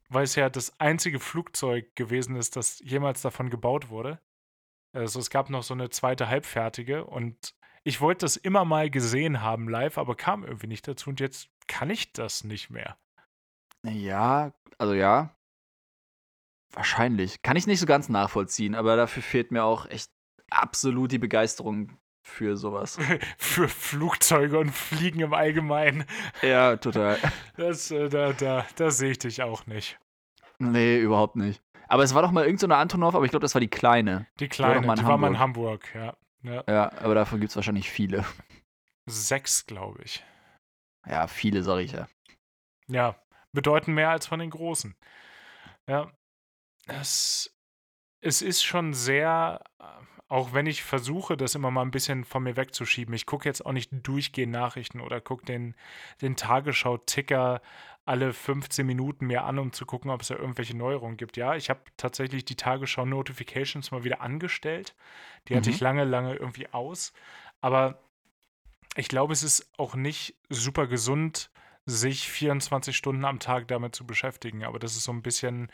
[0.09, 4.19] Weil es ja das einzige Flugzeug gewesen ist, das jemals davon gebaut wurde.
[4.93, 9.41] Also es gab noch so eine zweite halbfertige und ich wollte das immer mal gesehen
[9.41, 12.97] haben live, aber kam irgendwie nicht dazu und jetzt kann ich das nicht mehr.
[13.83, 15.35] Ja, also ja.
[16.71, 17.41] Wahrscheinlich.
[17.41, 20.11] Kann ich nicht so ganz nachvollziehen, aber dafür fehlt mir auch echt
[20.49, 22.99] absolut die Begeisterung für sowas.
[23.37, 26.05] Für Flugzeuge und Fliegen im Allgemeinen.
[26.43, 27.17] ja, total.
[27.57, 29.99] Das, äh, da, da, da sehe ich dich auch nicht.
[30.59, 31.61] Nee, überhaupt nicht.
[31.89, 34.27] Aber es war doch mal irgendeine so Antonov, aber ich glaube, das war die kleine.
[34.39, 36.15] Die war kleine, mal in die war mal in Hamburg, ja.
[36.43, 36.63] ja.
[36.67, 38.23] Ja, aber davon gibt es wahrscheinlich viele.
[39.09, 40.23] Sechs, glaube ich.
[41.07, 42.07] Ja, viele, sag ich ja.
[42.87, 43.15] Ja,
[43.53, 44.95] bedeuten mehr als von den Großen.
[45.87, 46.11] Ja,
[46.85, 47.57] es,
[48.21, 49.63] es ist schon sehr,
[50.29, 53.13] auch wenn ich versuche, das immer mal ein bisschen von mir wegzuschieben.
[53.15, 55.75] Ich gucke jetzt auch nicht durchgehend Nachrichten oder gucke den,
[56.21, 57.61] den Tagesschau-Ticker
[58.05, 61.35] alle 15 Minuten mir an, um zu gucken, ob es da irgendwelche Neuerungen gibt.
[61.37, 64.95] Ja, ich habe tatsächlich die Tagesschau-Notifications mal wieder angestellt.
[65.47, 65.75] Die hatte Mhm.
[65.75, 67.11] ich lange, lange irgendwie aus.
[67.61, 67.99] Aber
[68.95, 71.49] ich glaube, es ist auch nicht super gesund,
[71.85, 74.63] sich 24 Stunden am Tag damit zu beschäftigen.
[74.63, 75.71] Aber das ist so ein bisschen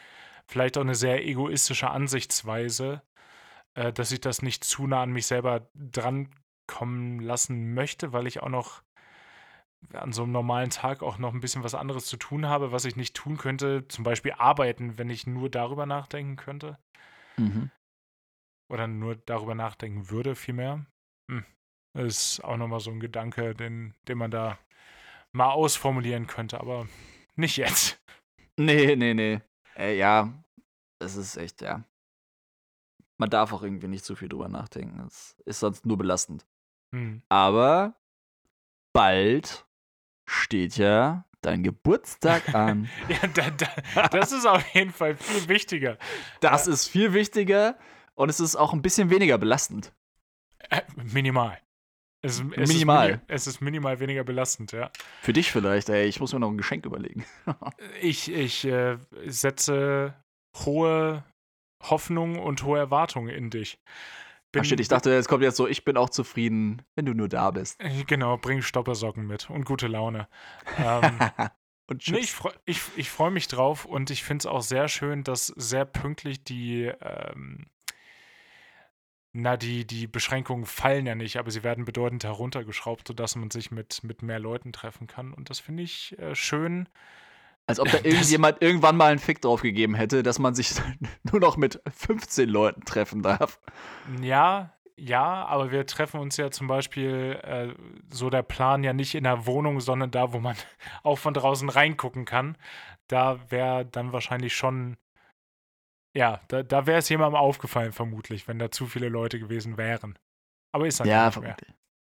[0.47, 3.01] vielleicht auch eine sehr egoistische Ansichtsweise,
[3.75, 8.41] äh, dass ich das nicht zu nah an mich selber drankommen lassen möchte, weil ich
[8.41, 8.83] auch noch
[9.93, 12.85] an so einem normalen Tag auch noch ein bisschen was anderes zu tun habe, was
[12.85, 13.87] ich nicht tun könnte.
[13.87, 16.79] Zum Beispiel arbeiten, wenn ich nur darüber nachdenken könnte.
[17.37, 17.69] Mhm.
[18.71, 20.85] Oder nur darüber nachdenken würde, vielmehr.
[21.29, 21.45] Hm.
[21.93, 24.57] Das ist auch nochmal so ein Gedanke, den, den man da
[25.33, 26.87] mal ausformulieren könnte, aber
[27.35, 28.01] nicht jetzt.
[28.57, 29.41] Nee, nee, nee.
[29.75, 30.33] Äh, ja,
[30.99, 31.83] es ist echt, ja.
[33.17, 34.99] Man darf auch irgendwie nicht zu viel drüber nachdenken.
[35.07, 36.45] Es ist sonst nur belastend.
[36.93, 37.21] Hm.
[37.29, 37.95] Aber
[38.93, 39.65] bald
[40.27, 42.89] steht ja dein Geburtstag an.
[43.07, 45.97] Ja, da, da, das ist auf jeden Fall viel wichtiger.
[46.41, 47.77] Das ist viel wichtiger
[48.15, 49.93] und es ist auch ein bisschen weniger belastend.
[50.69, 51.59] Äh, minimal.
[52.21, 53.21] Es, es Minimal.
[53.27, 54.89] Ist es ist minimal weniger belastend, ja.
[55.21, 56.07] Für dich vielleicht, ey.
[56.07, 57.23] Ich muss mir noch ein Geschenk überlegen.
[58.01, 58.97] Ich, ich äh,
[59.27, 60.15] setze
[60.57, 61.23] hohe
[61.89, 63.79] Hoffnung und hohe Erwartungen in dich.
[64.57, 67.27] Ach shit, ich dachte, es kommt jetzt so, ich bin auch zufrieden, wenn du nur
[67.27, 67.81] da bist.
[67.81, 70.27] Äh, Genau, bring Stoppersocken mit und gute Laune.
[70.77, 71.19] Ähm,
[71.87, 74.87] und Nee, ich freue ich, ich freu mich drauf und ich finde es auch sehr
[74.87, 77.65] schön, dass sehr pünktlich die, ähm,
[79.33, 83.71] na, die, die Beschränkungen fallen ja nicht, aber sie werden bedeutend heruntergeschraubt, sodass man sich
[83.71, 85.33] mit, mit mehr Leuten treffen kann.
[85.33, 86.87] Und das finde ich äh, schön.
[87.67, 90.71] Als ob da irgendjemand irgendwann mal einen Fick drauf gegeben hätte, dass man sich
[91.23, 93.59] nur noch mit 15 Leuten treffen darf.
[94.21, 97.73] Ja, ja, aber wir treffen uns ja zum Beispiel, äh,
[98.09, 100.55] so der Plan ja nicht in der Wohnung, sondern da, wo man
[101.03, 102.57] auch von draußen reingucken kann.
[103.07, 104.97] Da wäre dann wahrscheinlich schon,
[106.15, 110.17] ja, da, da wäre es jemandem aufgefallen, vermutlich, wenn da zu viele Leute gewesen wären.
[110.71, 111.57] Aber ist dann Ja, nicht mehr.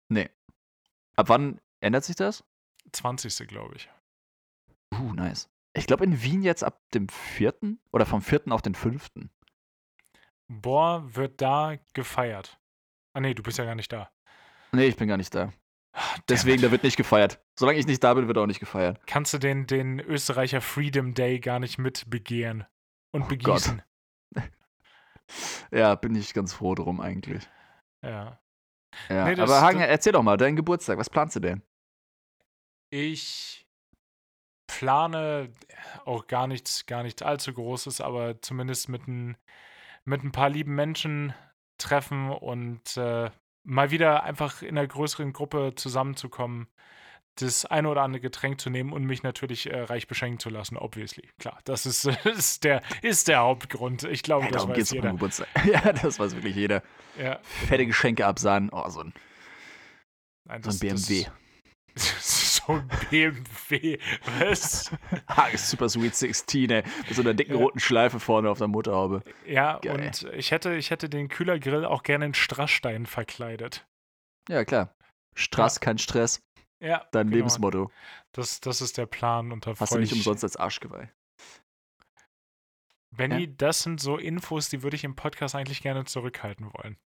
[0.10, 0.30] Nee.
[1.16, 2.43] Ab wann ändert sich das?
[2.91, 3.47] 20.
[3.47, 3.89] glaube ich.
[4.94, 5.50] Uh, nice.
[5.74, 7.54] Ich glaube in Wien jetzt ab dem 4.
[7.92, 8.52] oder vom 4.
[8.52, 9.08] auf den 5.
[10.50, 12.60] Boah, wird da gefeiert.
[13.14, 14.12] Ah, nee, du bist ja gar nicht da.
[14.74, 15.54] Nee, ich bin gar nicht da.
[15.94, 17.42] Ah, Deswegen, da wird nicht gefeiert.
[17.58, 19.00] Solange ich nicht da bin, wird auch nicht gefeiert.
[19.08, 22.66] Kannst du den, den Österreicher Freedom Day gar nicht mit begehren
[23.14, 23.38] und Oh Gott.
[23.39, 23.82] begießen.
[25.72, 27.48] Ja, bin ich ganz froh drum eigentlich.
[28.04, 28.38] Ja.
[29.08, 31.62] Ja, Nee, das- aber Hagen, erzähl doch mal, deinen Geburtstag, was planst du denn?
[32.89, 33.61] Ich
[34.80, 35.51] plane
[36.05, 39.38] auch gar nichts, gar nichts allzu Großes, aber zumindest mit ein,
[40.05, 41.34] mit ein paar lieben Menschen
[41.78, 43.30] treffen und äh,
[43.63, 46.67] mal wieder einfach in einer größeren Gruppe zusammenzukommen,
[47.36, 50.78] das eine oder andere Getränk zu nehmen und mich natürlich äh, reich beschenken zu lassen,
[50.78, 51.30] obviously.
[51.39, 54.03] Klar, das ist, ist, der, ist der Hauptgrund.
[54.03, 55.11] Ich glaube, Hey, das darum weiß jeder.
[55.11, 55.47] Geburtstag.
[55.65, 56.84] Ja, das weiß wirklich jeder.
[57.17, 58.69] Ja, Fette Geschenke absahnen.
[58.72, 59.13] Oh, so ein,
[60.45, 61.26] nein, so ein das- BMW.
[61.93, 62.31] Das,
[62.80, 63.97] ein BMW.
[64.39, 64.91] Was?
[65.28, 66.84] Hagen Super Sweet 16, ey.
[67.07, 67.59] Mit so einer dicken Ja.
[67.59, 69.24] roten Schleife vorne auf der Motorhaube.
[69.45, 69.93] Ja, Geil.
[69.95, 73.86] und ich hätte, ich hätte den Kühlergrill auch gerne in Strassstein verkleidet.
[74.49, 74.95] Ja, klar.
[75.36, 76.41] Strass, kein Stress.
[76.80, 77.38] Ja, Dein genau.
[77.38, 77.91] Lebensmotto.
[78.32, 81.11] Das, das ist der Plan und da Hast du nicht ich- umsonst als Arschgeweih.
[83.11, 86.97] Benny, das sind so Infos, die würde ich im Podcast eigentlich gerne zurückhalten wollen.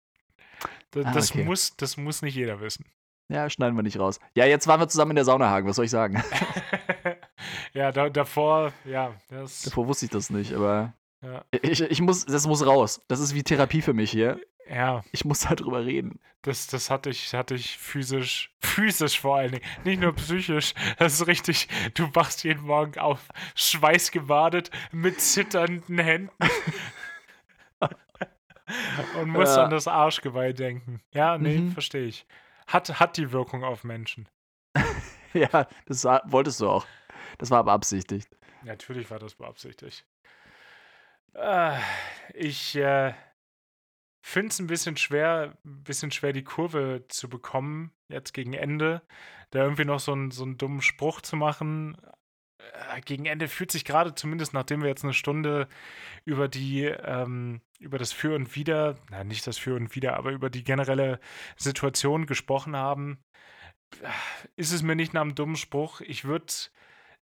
[0.91, 1.45] Das, Ah, das, okay.
[1.45, 2.85] muss, das muss nicht jeder wissen.
[3.29, 4.21] Ja, schneiden wir nicht raus.
[4.37, 5.67] Ja, jetzt waren wir zusammen in der Sauna, Hagen.
[5.69, 6.23] Was soll ich sagen?
[7.73, 9.63] ja, da, davor, ja, das.
[9.63, 13.01] Davor wusste ich das nicht, aber Ja, ich, ich muss, das muss raus.
[13.09, 14.39] Das ist wie Therapie für mich hier.
[14.69, 16.21] ja Ich muss darüber reden.
[16.43, 20.75] das, das hatte ich, hatte ich physisch, physisch vor allen Dingen, nicht nur psychisch.
[20.99, 23.21] Das ist richtig, du wachst jeden Morgen auf,
[23.55, 26.31] schweißgebadet, mit zitternden Händen.
[29.21, 29.65] Und musst Ja.
[29.65, 31.01] an das Arschgeweih denken.
[31.13, 31.73] Ja, nee, Mhm.
[31.73, 32.27] verstehe ich.
[32.67, 34.29] Hat, hat die Wirkung auf Menschen.
[35.33, 36.87] Ja, das war, wolltest du auch.
[37.39, 38.29] Das war beabsichtigt.
[38.63, 40.07] Natürlich war das beabsichtigt.
[41.35, 41.77] Äh,
[42.35, 43.15] ich äh,
[44.23, 49.03] finde es ein bisschen schwer, ein bisschen schwer, die Kurve zu bekommen, jetzt gegen Ende.
[49.51, 51.97] Da irgendwie noch so, einen- so einen dummen Spruch zu machen.
[52.73, 55.69] Äh, gegen Ende fühlt sich gerade, zumindest nachdem wir jetzt eine Stunde
[56.25, 60.33] über die, ähm, über das Für und Wider, na nicht das Für und Wider, aber
[60.33, 61.21] über die generelle
[61.57, 63.19] Situation gesprochen haben,
[64.01, 64.09] äh,
[64.57, 66.01] ist es mir nicht nach einem dummen Spruch.
[66.01, 66.53] Ich würde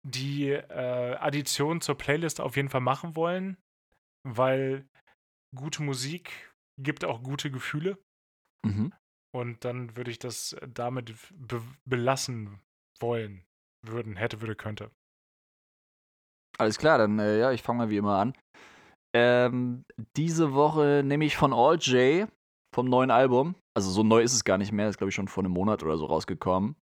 [0.03, 3.57] die äh, Addition zur Playlist auf jeden Fall machen wollen,
[4.25, 4.89] weil
[5.55, 7.99] gute Musik gibt auch gute Gefühle
[8.65, 8.93] Mhm.
[9.33, 12.61] und dann würde ich das damit be belassen
[13.01, 13.45] wollen,
[13.87, 14.91] würden, hätte, würde, könnte.
[16.61, 18.35] Alles klar, dann äh, ja, ich fange mal wie immer an.
[19.15, 19.85] Ähm,
[20.17, 22.29] diese Woche nehme ich von All J
[22.75, 23.55] vom neuen Album.
[23.77, 25.83] Also so neu ist es gar nicht mehr, ist glaube ich schon vor einem Monat
[25.83, 26.77] oder so rausgekommen.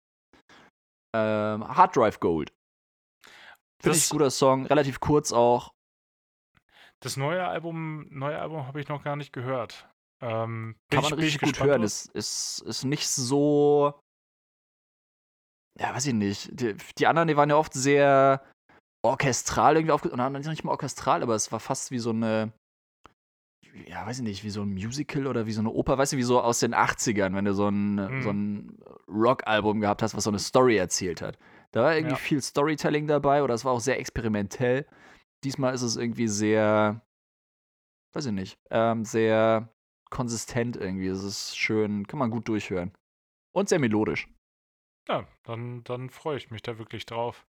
[1.14, 2.53] Ähm, Hard Drive Gold.
[3.83, 5.72] Finde ich ein guter Song, relativ kurz auch.
[7.01, 9.89] Das neue Album, neue Album habe ich noch gar nicht gehört.
[10.22, 11.83] Ähm, Kann ich, man richtig gut hören.
[11.83, 14.01] Ist, ist, ist nicht so.
[15.79, 16.59] Ja, weiß ich nicht.
[16.59, 18.43] Die, die anderen, die waren ja oft sehr
[19.07, 20.11] orchestral irgendwie aufge.
[20.11, 22.52] Oder nicht mal orchestral, aber es war fast wie so eine.
[23.86, 26.16] Ja, weiß ich nicht, wie so ein Musical oder wie so eine Oper, weißt du,
[26.16, 28.22] wie so aus den 80ern, wenn du so ein, Mhm.
[28.22, 28.78] so ein
[29.09, 31.38] Rock-Album gehabt hast, was so eine Story erzählt hat.
[31.72, 32.18] Da war irgendwie Ja.
[32.18, 34.86] viel Storytelling dabei oder es war auch sehr experimentell.
[35.44, 37.02] Diesmal ist es irgendwie sehr,
[38.14, 39.68] weiß ich nicht, ähm, sehr
[40.11, 41.09] konsistent irgendwie.
[41.09, 42.92] Es ist schön, kann man gut durchhören.
[43.54, 44.26] Und sehr melodisch.
[45.09, 47.46] Ja, dann, dann freue ich mich da wirklich drauf.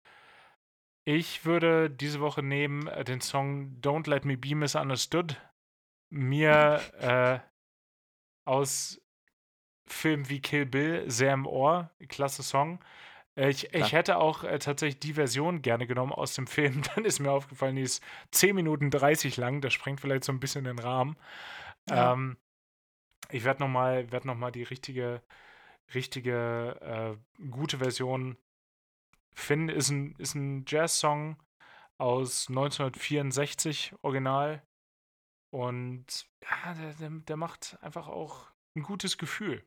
[1.05, 5.41] Ich würde diese Woche nehmen äh, den Song Don't Let Me Be Misunderstood.
[6.11, 7.39] Mir äh,
[8.49, 9.01] aus
[9.87, 11.91] Filmen wie Kill Bill sehr im Ohr.
[12.09, 12.83] Klasse Song.
[13.37, 16.83] Äh, ich, ich hätte auch äh, tatsächlich die Version gerne genommen aus dem Film.
[16.95, 19.61] Dann ist mir aufgefallen, die ist 10 Minuten 30 lang.
[19.61, 21.17] Das sprengt vielleicht so ein bisschen den Rahmen.
[21.89, 22.13] Ja.
[22.13, 22.39] Ähm,
[23.31, 25.23] ich werde nochmal werd noch mal die richtige,
[25.95, 28.37] richtige, äh, gute Version
[29.35, 29.69] finden.
[29.69, 31.43] Ist ein, ist ein Jazz-Song
[31.99, 34.63] aus 1964, original.
[35.53, 39.65] Und ja, der, der, der macht einfach auch ein gutes Gefühl.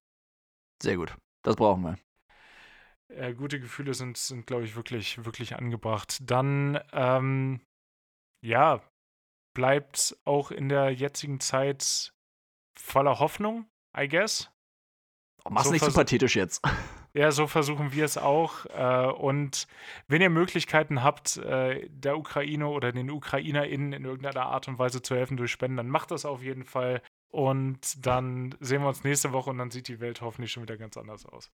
[0.81, 1.15] Sehr gut.
[1.43, 1.97] Das brauchen wir.
[3.09, 6.17] Äh, gute Gefühle sind, sind glaube ich, wirklich, wirklich angebracht.
[6.21, 7.61] Dann, ähm,
[8.43, 8.81] ja,
[9.55, 12.13] bleibt auch in der jetzigen Zeit
[12.77, 13.65] voller Hoffnung,
[13.97, 14.51] I guess.
[15.45, 16.61] Oh, mach's So nicht so pathetisch jetzt.
[17.17, 18.67] Ja, so versuchen wir es auch.
[18.67, 19.67] Äh, und
[20.07, 25.01] wenn ihr Möglichkeiten habt, äh, der Ukraine oder den UkrainerInnen in irgendeiner Art und Weise
[25.01, 27.01] zu helfen durch Spenden, dann macht das auf jeden Fall.
[27.29, 30.77] Und dann sehen wir uns nächste Woche und dann sieht die Welt hoffentlich schon wieder
[30.77, 31.51] ganz anders aus.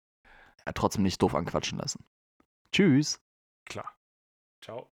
[0.67, 2.05] Ja, trotzdem nicht doof anquatschen lassen.
[2.73, 3.21] Tschüss.
[3.65, 3.93] Klar.
[4.63, 4.92] Ciao.